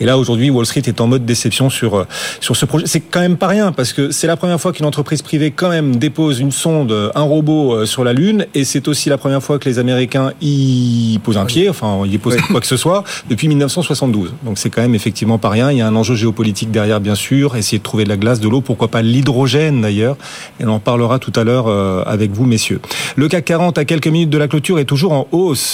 Et 0.00 0.04
là 0.04 0.18
aujourd'hui, 0.18 0.50
Wall 0.50 0.66
Street 0.66 0.82
est 0.84 1.00
en 1.00 1.06
mode 1.06 1.24
déception 1.24 1.70
sur 1.70 1.94
euh, 1.94 2.04
sur 2.40 2.56
ce 2.56 2.66
projet. 2.66 2.86
C'est 2.86 3.00
quand 3.00 3.20
même 3.20 3.38
pas 3.38 3.46
rien 3.46 3.72
parce 3.72 3.94
que 3.94 4.10
c'est 4.10 4.26
la 4.26 4.36
première 4.36 4.60
fois 4.60 4.74
qu'une 4.74 4.84
entreprise 4.84 5.22
privée 5.22 5.52
quand 5.52 5.70
même 5.70 5.96
dépose 5.96 6.40
une 6.40 6.52
sonde, 6.52 7.10
un 7.14 7.22
robot 7.22 7.72
euh, 7.72 7.86
sur 7.86 8.04
la 8.04 8.12
Lune, 8.12 8.46
et 8.54 8.64
c'est 8.64 8.86
aussi 8.86 9.08
la 9.08 9.16
première 9.16 9.42
fois 9.42 9.58
que 9.58 9.66
les 9.66 9.78
Américains 9.78 10.32
y 10.42 11.18
posent 11.24 11.38
un 11.38 11.46
pied, 11.46 11.70
enfin 11.70 12.02
y 12.04 12.18
posent 12.18 12.36
quoi 12.50 12.60
que 12.60 12.66
ce 12.66 12.76
soit 12.76 13.02
depuis 13.30 13.48
1972. 13.48 14.34
Donc 14.44 14.58
c'est 14.58 14.68
quand 14.68 14.82
même 14.82 14.94
effectivement 14.94 15.38
pas 15.38 15.48
rien. 15.48 15.72
Il 15.72 15.78
y 15.78 15.80
a 15.80 15.86
un 15.86 15.96
enjeu 15.96 16.16
géopolitique 16.16 16.70
derrière, 16.70 17.00
bien 17.00 17.14
sûr. 17.14 17.56
Essayer 17.56 17.78
de 17.78 17.82
trouver 17.82 18.04
de 18.04 18.10
la 18.10 18.18
glace, 18.18 18.40
de 18.40 18.48
l'eau, 18.48 18.60
pourquoi 18.60 18.88
pas 18.88 19.00
l'hydrogène 19.00 19.80
d'ailleurs. 19.80 20.18
Et 20.60 20.66
on 20.66 20.68
en 20.68 20.80
parlera 20.80 21.18
tout 21.18 21.32
à 21.34 21.44
l'heure 21.44 21.66
euh, 21.68 22.02
avec 22.04 22.32
vous, 22.32 22.44
messieurs. 22.44 22.80
Le 23.16 23.28
CAC 23.28 23.46
40 23.46 23.78
à 23.78 23.86
quelques 23.86 24.08
minutes 24.08 24.28
de 24.28 24.38
la 24.38 24.48
clôture 24.48 24.78
est 24.78 24.84
toujours 24.84 25.12
en 25.12 25.26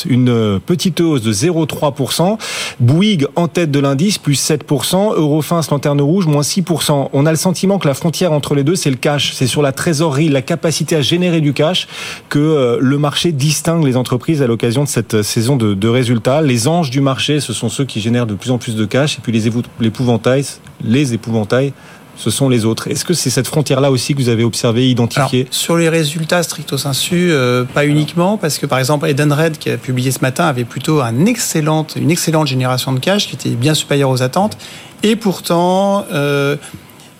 une 0.08 0.60
petite 0.64 1.00
hausse 1.00 1.22
de 1.22 1.32
0,3%. 1.32 2.38
Bouygues 2.80 3.26
en 3.36 3.48
tête 3.48 3.70
de 3.70 3.78
l'indice, 3.78 4.18
plus 4.18 4.40
7%. 4.40 5.14
Eurofins, 5.14 5.60
lanterne 5.70 6.00
rouge, 6.00 6.26
moins 6.26 6.42
6%. 6.42 7.08
On 7.12 7.26
a 7.26 7.30
le 7.30 7.36
sentiment 7.36 7.78
que 7.78 7.88
la 7.88 7.94
frontière 7.94 8.32
entre 8.32 8.54
les 8.54 8.64
deux, 8.64 8.76
c'est 8.76 8.90
le 8.90 8.96
cash. 8.96 9.32
C'est 9.32 9.46
sur 9.46 9.62
la 9.62 9.72
trésorerie, 9.72 10.28
la 10.28 10.42
capacité 10.42 10.96
à 10.96 11.00
générer 11.00 11.40
du 11.40 11.52
cash 11.52 11.88
que 12.28 12.38
euh, 12.38 12.78
le 12.80 12.98
marché 12.98 13.32
distingue 13.32 13.84
les 13.84 13.96
entreprises 13.96 14.42
à 14.42 14.46
l'occasion 14.46 14.84
de 14.84 14.88
cette 14.88 15.22
saison 15.22 15.56
de, 15.56 15.74
de 15.74 15.88
résultats. 15.88 16.42
Les 16.42 16.68
anges 16.68 16.90
du 16.90 17.00
marché, 17.00 17.40
ce 17.40 17.52
sont 17.52 17.68
ceux 17.68 17.84
qui 17.84 18.00
génèrent 18.00 18.26
de 18.26 18.34
plus 18.34 18.50
en 18.50 18.58
plus 18.58 18.76
de 18.76 18.84
cash. 18.84 19.18
Et 19.18 19.20
puis 19.22 19.32
les 19.32 19.48
épouvantails, 19.80 20.44
les 20.84 21.14
épouvantails, 21.14 21.72
ce 22.16 22.30
sont 22.30 22.48
les 22.48 22.64
autres. 22.64 22.88
Est-ce 22.88 23.04
que 23.04 23.14
c'est 23.14 23.30
cette 23.30 23.46
frontière-là 23.46 23.90
aussi 23.90 24.14
que 24.14 24.20
vous 24.20 24.28
avez 24.28 24.44
observé, 24.44 24.88
identifié 24.88 25.40
Alors, 25.40 25.54
Sur 25.54 25.76
les 25.76 25.88
résultats 25.88 26.42
stricto 26.42 26.76
sensu, 26.76 27.30
euh, 27.30 27.64
pas 27.64 27.86
uniquement, 27.86 28.36
parce 28.36 28.58
que 28.58 28.66
par 28.66 28.78
exemple 28.78 29.08
Edenred, 29.08 29.58
qui 29.58 29.70
a 29.70 29.76
publié 29.76 30.10
ce 30.10 30.20
matin, 30.20 30.44
avait 30.46 30.64
plutôt 30.64 31.00
un 31.00 31.26
excellente, 31.26 31.94
une 31.96 32.10
excellente 32.10 32.46
génération 32.46 32.92
de 32.92 32.98
cash 33.00 33.28
qui 33.28 33.34
était 33.34 33.50
bien 33.50 33.74
supérieure 33.74 34.10
aux 34.10 34.22
attentes. 34.22 34.56
Et 35.02 35.16
pourtant, 35.16 36.04
euh, 36.12 36.56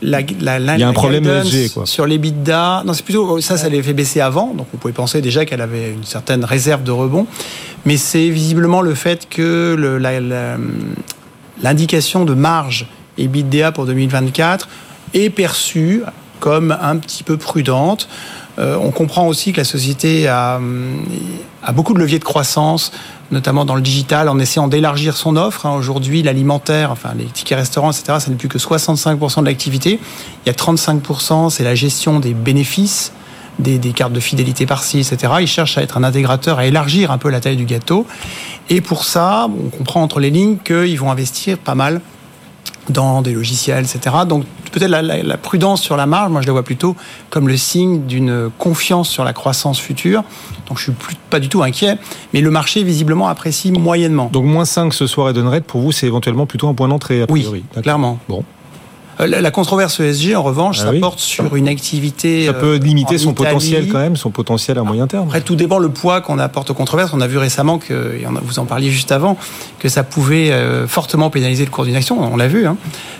la, 0.02 0.20
la, 0.40 0.58
la, 0.58 0.74
il 0.74 0.80
y 0.80 0.82
a 0.82 0.88
un 0.88 0.92
problème 0.92 1.26
ESG, 1.26 1.72
quoi. 1.72 1.86
sur 1.86 2.06
les 2.06 2.18
bidas. 2.18 2.82
Non, 2.84 2.92
c'est 2.92 3.04
plutôt 3.04 3.40
ça, 3.40 3.56
ça 3.56 3.68
l'avait 3.68 3.82
fait 3.82 3.94
baisser 3.94 4.20
avant, 4.20 4.52
donc 4.54 4.66
on 4.74 4.76
pouvait 4.76 4.92
penser 4.92 5.20
déjà 5.20 5.44
qu'elle 5.44 5.60
avait 5.60 5.92
une 5.92 6.04
certaine 6.04 6.44
réserve 6.44 6.82
de 6.82 6.90
rebond. 6.90 7.26
Mais 7.86 7.96
c'est 7.96 8.28
visiblement 8.28 8.82
le 8.82 8.94
fait 8.94 9.28
que 9.28 9.74
le, 9.78 9.98
l'indication 11.62 12.24
de 12.24 12.34
marge 12.34 12.86
EBITDA 13.18 13.72
pour 13.72 13.86
2024 13.86 14.68
est 15.14 15.30
perçue 15.30 16.02
comme 16.40 16.76
un 16.80 16.96
petit 16.96 17.22
peu 17.22 17.36
prudente. 17.36 18.08
Euh, 18.58 18.76
on 18.80 18.90
comprend 18.90 19.28
aussi 19.28 19.52
que 19.52 19.58
la 19.58 19.64
société 19.64 20.26
a, 20.28 20.60
a, 21.62 21.72
beaucoup 21.72 21.94
de 21.94 21.98
leviers 21.98 22.18
de 22.18 22.24
croissance, 22.24 22.92
notamment 23.30 23.64
dans 23.64 23.76
le 23.76 23.80
digital, 23.80 24.28
en 24.28 24.38
essayant 24.38 24.68
d'élargir 24.68 25.16
son 25.16 25.36
offre. 25.36 25.66
Hein. 25.66 25.74
Aujourd'hui, 25.74 26.22
l'alimentaire, 26.22 26.90
enfin 26.90 27.10
les 27.16 27.26
tickets 27.26 27.58
restaurants, 27.58 27.92
etc., 27.92 28.18
ça 28.18 28.30
n'est 28.30 28.36
plus 28.36 28.48
que 28.48 28.58
65% 28.58 29.40
de 29.40 29.46
l'activité. 29.46 30.00
Il 30.44 30.48
y 30.48 30.50
a 30.50 30.52
35%, 30.52 31.48
c'est 31.50 31.64
la 31.64 31.74
gestion 31.74 32.20
des 32.20 32.34
bénéfices. 32.34 33.12
Des, 33.58 33.78
cartes 33.92 34.14
de 34.14 34.18
fidélité 34.18 34.64
par-ci, 34.64 35.00
etc. 35.00 35.34
Ils 35.40 35.46
cherchent 35.46 35.76
à 35.76 35.82
être 35.82 35.98
un 35.98 36.02
intégrateur, 36.02 36.58
à 36.58 36.64
élargir 36.64 37.12
un 37.12 37.18
peu 37.18 37.28
la 37.28 37.38
taille 37.38 37.58
du 37.58 37.66
gâteau. 37.66 38.06
Et 38.70 38.80
pour 38.80 39.04
ça, 39.04 39.46
on 39.46 39.68
comprend 39.68 40.02
entre 40.02 40.20
les 40.20 40.30
lignes 40.30 40.56
qu'ils 40.56 40.98
vont 40.98 41.12
investir 41.12 41.58
pas 41.58 41.74
mal 41.74 42.00
dans 42.88 43.22
des 43.22 43.32
logiciels, 43.32 43.84
etc. 43.84 44.16
Donc 44.26 44.44
peut-être 44.72 44.90
la, 44.90 45.02
la, 45.02 45.22
la, 45.22 45.36
prudence 45.36 45.82
sur 45.82 45.96
la 45.96 46.06
marge, 46.06 46.30
moi 46.30 46.40
je 46.40 46.46
la 46.46 46.52
vois 46.52 46.62
plutôt 46.62 46.96
comme 47.30 47.48
le 47.48 47.56
signe 47.56 48.06
d'une 48.06 48.50
confiance 48.58 49.08
sur 49.08 49.24
la 49.24 49.32
croissance 49.32 49.78
future. 49.78 50.24
Donc 50.68 50.78
je 50.78 50.84
suis 50.84 50.92
plus, 50.92 51.16
pas 51.30 51.40
du 51.40 51.48
tout 51.48 51.62
inquiet, 51.62 51.98
mais 52.32 52.40
le 52.40 52.50
marché 52.50 52.82
visiblement 52.82 53.28
apprécie 53.28 53.72
moyennement. 53.72 54.30
Donc 54.32 54.44
moins 54.44 54.64
5 54.64 54.92
ce 54.94 55.06
soir 55.06 55.30
Edenred, 55.30 55.64
pour 55.64 55.80
vous 55.80 55.92
c'est 55.92 56.06
éventuellement 56.06 56.46
plutôt 56.46 56.68
un 56.68 56.74
point 56.74 56.88
d'entrée 56.88 57.22
a 57.22 57.26
priori. 57.26 57.64
Oui, 57.76 57.82
clairement. 57.82 58.18
Bon. 58.28 58.44
Euh, 59.20 59.26
La 59.26 59.50
controverse 59.50 60.00
ESG, 60.00 60.34
en 60.34 60.42
revanche, 60.42 60.78
ah 60.80 60.84
ça 60.84 60.90
oui. 60.90 61.00
porte 61.00 61.18
sur 61.18 61.54
une 61.56 61.68
activité. 61.68 62.46
Ça 62.46 62.52
peut 62.52 62.76
limiter 62.76 63.18
son 63.18 63.32
Italie. 63.32 63.48
potentiel 63.48 63.88
quand 63.88 63.98
même, 63.98 64.16
son 64.16 64.30
potentiel 64.30 64.78
à 64.78 64.82
moyen 64.82 65.06
terme. 65.06 65.24
Après, 65.24 65.40
tout 65.40 65.56
dépend 65.56 65.78
le 65.78 65.90
poids 65.90 66.20
qu'on 66.20 66.38
apporte 66.38 66.70
aux 66.70 66.74
controverses. 66.74 67.12
On 67.12 67.20
a 67.20 67.26
vu 67.26 67.38
récemment 67.38 67.78
que, 67.78 67.92
et 67.92 68.26
vous 68.42 68.58
en 68.58 68.64
parliez 68.64 68.90
juste 68.90 69.12
avant, 69.12 69.36
que 69.78 69.88
ça 69.88 70.02
pouvait 70.02 70.50
euh, 70.50 70.86
fortement 70.86 71.30
pénaliser 71.30 71.64
le 71.64 71.70
cours 71.70 71.84
d'une 71.84 71.96
action. 71.96 72.20
On 72.20 72.36
l'a 72.36 72.48
vu. 72.48 72.66
Hein. 72.66 72.76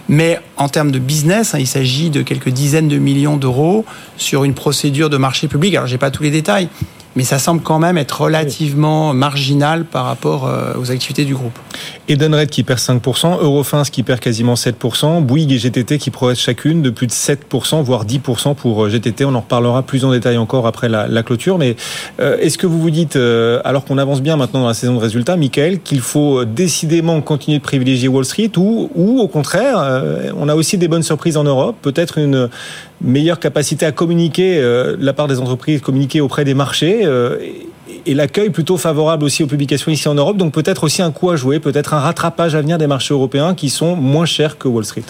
Mais 0.08 0.40
en 0.56 0.68
termes 0.68 0.90
de 0.90 0.98
business, 0.98 1.54
hein, 1.54 1.58
il 1.58 1.66
s'agit 1.66 2.10
de 2.10 2.22
quelques 2.22 2.48
dizaines 2.50 2.88
de 2.88 2.98
millions 2.98 3.36
d'euros 3.36 3.84
sur 4.16 4.44
une 4.44 4.54
procédure 4.54 5.10
de 5.10 5.16
marché 5.16 5.48
public. 5.48 5.74
Alors, 5.74 5.86
j'ai 5.86 5.98
pas 5.98 6.10
tous 6.10 6.22
les 6.22 6.30
détails 6.30 6.68
mais 7.16 7.24
ça 7.24 7.38
semble 7.38 7.62
quand 7.62 7.78
même 7.78 7.98
être 7.98 8.22
relativement 8.22 9.12
marginal 9.14 9.84
par 9.84 10.04
rapport 10.04 10.46
euh, 10.46 10.74
aux 10.78 10.90
activités 10.90 11.24
du 11.24 11.34
groupe. 11.34 11.58
Edenred 12.08 12.50
qui 12.50 12.62
perd 12.62 12.78
5%, 12.78 13.40
Eurofins 13.40 13.82
qui 13.84 14.02
perd 14.02 14.20
quasiment 14.20 14.54
7%, 14.54 15.22
Bouygues 15.22 15.52
et 15.52 15.58
GTT 15.58 15.98
qui 15.98 16.10
progressent 16.10 16.40
chacune 16.40 16.82
de 16.82 16.90
plus 16.90 17.06
de 17.06 17.12
7%, 17.12 17.82
voire 17.82 18.04
10% 18.04 18.54
pour 18.54 18.84
euh, 18.84 18.88
GTT. 18.88 19.24
On 19.24 19.34
en 19.34 19.40
reparlera 19.40 19.82
plus 19.82 20.04
en 20.04 20.10
détail 20.10 20.36
encore 20.36 20.66
après 20.66 20.88
la, 20.88 21.22
clôture. 21.22 21.58
Mais 21.58 21.76
euh, 22.20 22.36
est-ce 22.38 22.58
que 22.58 22.66
vous 22.66 22.80
vous 22.80 22.90
dites, 22.90 23.16
euh, 23.16 23.60
alors 23.64 23.84
qu'on 23.84 23.98
avance 23.98 24.20
bien 24.20 24.36
maintenant 24.36 24.62
dans 24.62 24.68
la 24.68 24.74
saison 24.74 24.94
de 24.94 25.00
résultats, 25.00 25.36
Michael, 25.36 25.80
qu'il 25.80 26.00
faut 26.00 26.44
décidément 26.44 27.20
continuer 27.20 27.58
de 27.58 27.62
privilégier 27.62 28.08
Wall 28.08 28.24
Street 28.24 28.50
ou, 28.56 28.90
ou 28.94 29.20
au 29.20 29.28
contraire, 29.28 29.78
euh, 29.78 30.30
on 30.36 30.48
a 30.48 30.54
aussi 30.54 30.78
des 30.78 30.88
bonnes 30.88 31.02
surprises 31.02 31.36
en 31.36 31.44
Europe, 31.44 31.76
peut-être 31.82 32.18
une 32.18 32.48
meilleure 33.02 33.40
capacité 33.40 33.86
à 33.86 33.92
communiquer 33.92 34.58
euh, 34.58 34.96
la 34.98 35.12
part 35.12 35.28
des 35.28 35.40
entreprises, 35.40 35.80
communiquer 35.80 36.20
auprès 36.20 36.44
des 36.44 36.54
marchés 36.54 37.00
euh, 37.04 37.38
et 38.06 38.14
l'accueil 38.14 38.50
plutôt 38.50 38.76
favorable 38.76 39.24
aussi 39.24 39.42
aux 39.42 39.46
publications 39.46 39.90
ici 39.90 40.08
en 40.08 40.14
Europe. 40.14 40.36
Donc 40.36 40.52
peut-être 40.52 40.84
aussi 40.84 41.02
un 41.02 41.10
coup 41.10 41.30
à 41.30 41.36
jouer, 41.36 41.58
peut-être 41.58 41.94
un 41.94 42.00
rattrapage 42.00 42.54
à 42.54 42.60
venir 42.60 42.78
des 42.78 42.86
marchés 42.86 43.14
européens 43.14 43.54
qui 43.54 43.68
sont 43.68 43.96
moins 43.96 44.26
chers 44.26 44.58
que 44.58 44.68
Wall 44.68 44.84
Street. 44.84 45.04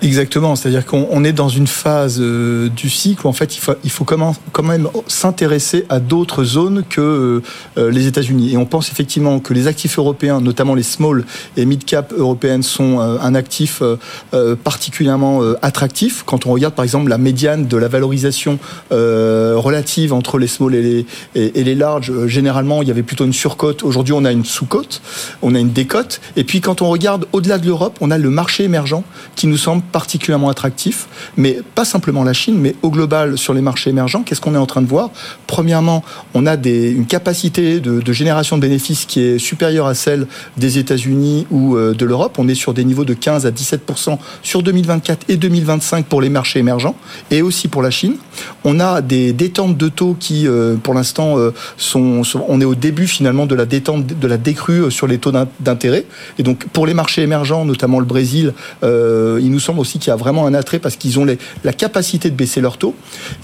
Exactement, 0.00 0.54
c'est-à-dire 0.54 0.86
qu'on 0.86 1.24
est 1.24 1.32
dans 1.32 1.48
une 1.48 1.66
phase 1.66 2.18
euh, 2.20 2.68
du 2.68 2.88
cycle 2.88 3.26
où 3.26 3.28
en 3.28 3.32
fait 3.32 3.56
il 3.56 3.90
faut, 3.90 4.04
quand 4.04 4.62
même 4.62 4.88
s'intéresser 5.08 5.86
à 5.88 5.98
d'autres 5.98 6.44
zones 6.44 6.84
que 6.88 7.42
euh, 7.76 7.90
les 7.90 8.06
États-Unis. 8.06 8.52
Et 8.52 8.56
on 8.56 8.64
pense 8.64 8.92
effectivement 8.92 9.40
que 9.40 9.52
les 9.54 9.66
actifs 9.66 9.98
européens, 9.98 10.40
notamment 10.40 10.76
les 10.76 10.84
small 10.84 11.24
et 11.56 11.64
mid 11.64 11.84
cap 11.84 12.12
européennes, 12.16 12.62
sont 12.62 13.00
euh, 13.00 13.18
un 13.20 13.34
actif 13.34 13.82
euh, 13.82 14.54
particulièrement 14.54 15.42
euh, 15.42 15.56
attractif. 15.62 16.22
Quand 16.24 16.46
on 16.46 16.52
regarde 16.52 16.74
par 16.74 16.84
exemple 16.84 17.08
la 17.10 17.18
médiane 17.18 17.66
de 17.66 17.76
la 17.76 17.88
valorisation 17.88 18.60
euh, 18.92 19.54
relative 19.56 20.12
entre 20.12 20.38
les 20.38 20.46
small 20.46 20.76
et 20.76 20.82
les, 20.82 21.06
et, 21.34 21.60
et 21.60 21.64
les 21.64 21.74
larges, 21.74 22.26
généralement 22.26 22.82
il 22.82 22.88
y 22.88 22.92
avait 22.92 23.02
plutôt 23.02 23.24
une 23.24 23.32
surcote. 23.32 23.82
Aujourd'hui 23.82 24.12
on 24.12 24.24
a 24.24 24.30
une 24.30 24.44
sous-cote, 24.44 25.02
on 25.42 25.56
a 25.56 25.58
une 25.58 25.72
décote. 25.72 26.20
Et 26.36 26.44
puis 26.44 26.60
quand 26.60 26.82
on 26.82 26.88
regarde 26.88 27.26
au-delà 27.32 27.58
de 27.58 27.66
l'Europe, 27.66 27.98
on 28.00 28.12
a 28.12 28.18
le 28.18 28.30
marché 28.30 28.62
émergent 28.62 29.02
qui 29.34 29.48
nous 29.48 29.58
semble 29.58 29.82
particulièrement 29.92 30.48
attractif, 30.48 31.08
mais 31.36 31.58
pas 31.74 31.84
simplement 31.84 32.24
la 32.24 32.32
Chine, 32.32 32.58
mais 32.58 32.74
au 32.82 32.90
global 32.90 33.38
sur 33.38 33.54
les 33.54 33.60
marchés 33.60 33.90
émergents. 33.90 34.22
Qu'est-ce 34.22 34.40
qu'on 34.40 34.54
est 34.54 34.58
en 34.58 34.66
train 34.66 34.82
de 34.82 34.86
voir? 34.86 35.10
Premièrement, 35.46 36.04
on 36.34 36.46
a 36.46 36.56
une 36.56 37.06
capacité 37.06 37.80
de, 37.80 38.12
génération 38.12 38.56
de 38.56 38.62
bénéfices 38.62 39.04
qui 39.04 39.20
est 39.20 39.38
supérieure 39.38 39.86
à 39.86 39.94
celle 39.94 40.26
des 40.56 40.78
États-Unis 40.78 41.46
ou 41.50 41.76
euh, 41.76 41.94
de 41.94 42.04
l'Europe. 42.04 42.36
On 42.38 42.48
est 42.48 42.54
sur 42.54 42.74
des 42.74 42.84
niveaux 42.84 43.04
de 43.04 43.14
15 43.14 43.46
à 43.46 43.50
17% 43.50 44.18
sur 44.42 44.62
2024 44.62 45.26
et 45.28 45.36
2025 45.36 46.06
pour 46.06 46.20
les 46.20 46.28
marchés 46.28 46.58
émergents 46.58 46.96
et 47.30 47.42
aussi 47.42 47.68
pour 47.68 47.82
la 47.82 47.90
Chine. 47.90 48.16
On 48.64 48.80
a 48.80 49.00
des 49.00 49.32
détentes 49.32 49.76
de 49.76 49.88
taux 49.88 50.16
qui, 50.18 50.46
euh, 50.46 50.76
pour 50.76 50.94
l'instant, 50.94 51.38
euh, 51.38 51.52
sont, 51.76 52.24
sont, 52.24 52.44
on 52.48 52.60
est 52.60 52.64
au 52.64 52.74
début 52.74 53.06
finalement 53.06 53.46
de 53.46 53.54
la 53.54 53.66
détente, 53.66 54.06
de 54.06 54.26
la 54.26 54.36
décrue 54.36 54.90
sur 54.90 55.06
les 55.06 55.18
taux 55.18 55.32
d'intérêt. 55.60 56.04
Et 56.38 56.42
donc 56.42 56.66
pour 56.68 56.86
les 56.86 56.94
marchés 56.94 57.22
émergents, 57.22 57.64
notamment 57.64 58.00
le 58.00 58.06
Brésil, 58.06 58.52
il 58.82 59.50
nous 59.50 59.60
semble 59.60 59.77
aussi 59.78 59.98
qu'il 59.98 60.10
y 60.10 60.12
a 60.12 60.16
vraiment 60.16 60.46
un 60.46 60.54
attrait 60.54 60.78
parce 60.78 60.96
qu'ils 60.96 61.18
ont 61.18 61.24
les, 61.24 61.38
la 61.64 61.72
capacité 61.72 62.30
de 62.30 62.34
baisser 62.34 62.60
leurs 62.60 62.78
taux. 62.78 62.94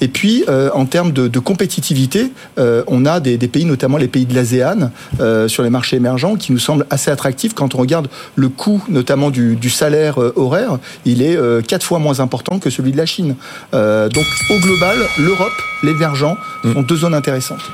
Et 0.01 0.09
puis, 0.09 0.45
euh, 0.49 0.71
en 0.75 0.87
termes 0.87 1.13
de, 1.13 1.29
de 1.29 1.39
compétitivité, 1.39 2.33
euh, 2.59 2.83
on 2.87 3.07
a 3.07 3.21
des, 3.21 3.37
des, 3.39 3.49
pays, 3.49 3.65
notamment 3.65 3.97
les 3.97 4.09
pays 4.09 4.27
de 4.27 4.35
l'ASEAN, 4.35 4.91
euh, 5.21 5.49
sur 5.49 5.63
les 5.63 5.71
marchés 5.71 5.97
émergents, 5.97 6.37
qui 6.37 6.53
nous 6.53 6.59
semblent 6.59 6.87
assez 6.91 7.11
attractifs 7.11 7.55
quand 7.55 7.75
on 7.75 7.79
regarde 7.79 8.09
le 8.37 8.49
coût, 8.49 8.83
notamment 8.89 9.31
du, 9.31 9.57
du 9.57 9.71
salaire 9.71 10.19
horaire, 10.37 10.79
il 11.05 11.23
est 11.23 11.39
quatre 11.67 11.85
fois 11.85 11.99
moins 11.99 12.21
important 12.21 12.59
que 12.59 12.71
celui 12.71 12.93
de 12.93 12.97
la 12.97 13.07
Chine. 13.07 13.37
donc, 13.73 14.25
au 14.51 14.59
global, 14.61 14.97
l'Europe, 15.19 15.53
l'émergent, 15.83 16.37
sont 16.63 16.83
deux 16.83 16.97
zones 16.97 17.15
intéressantes. 17.15 17.71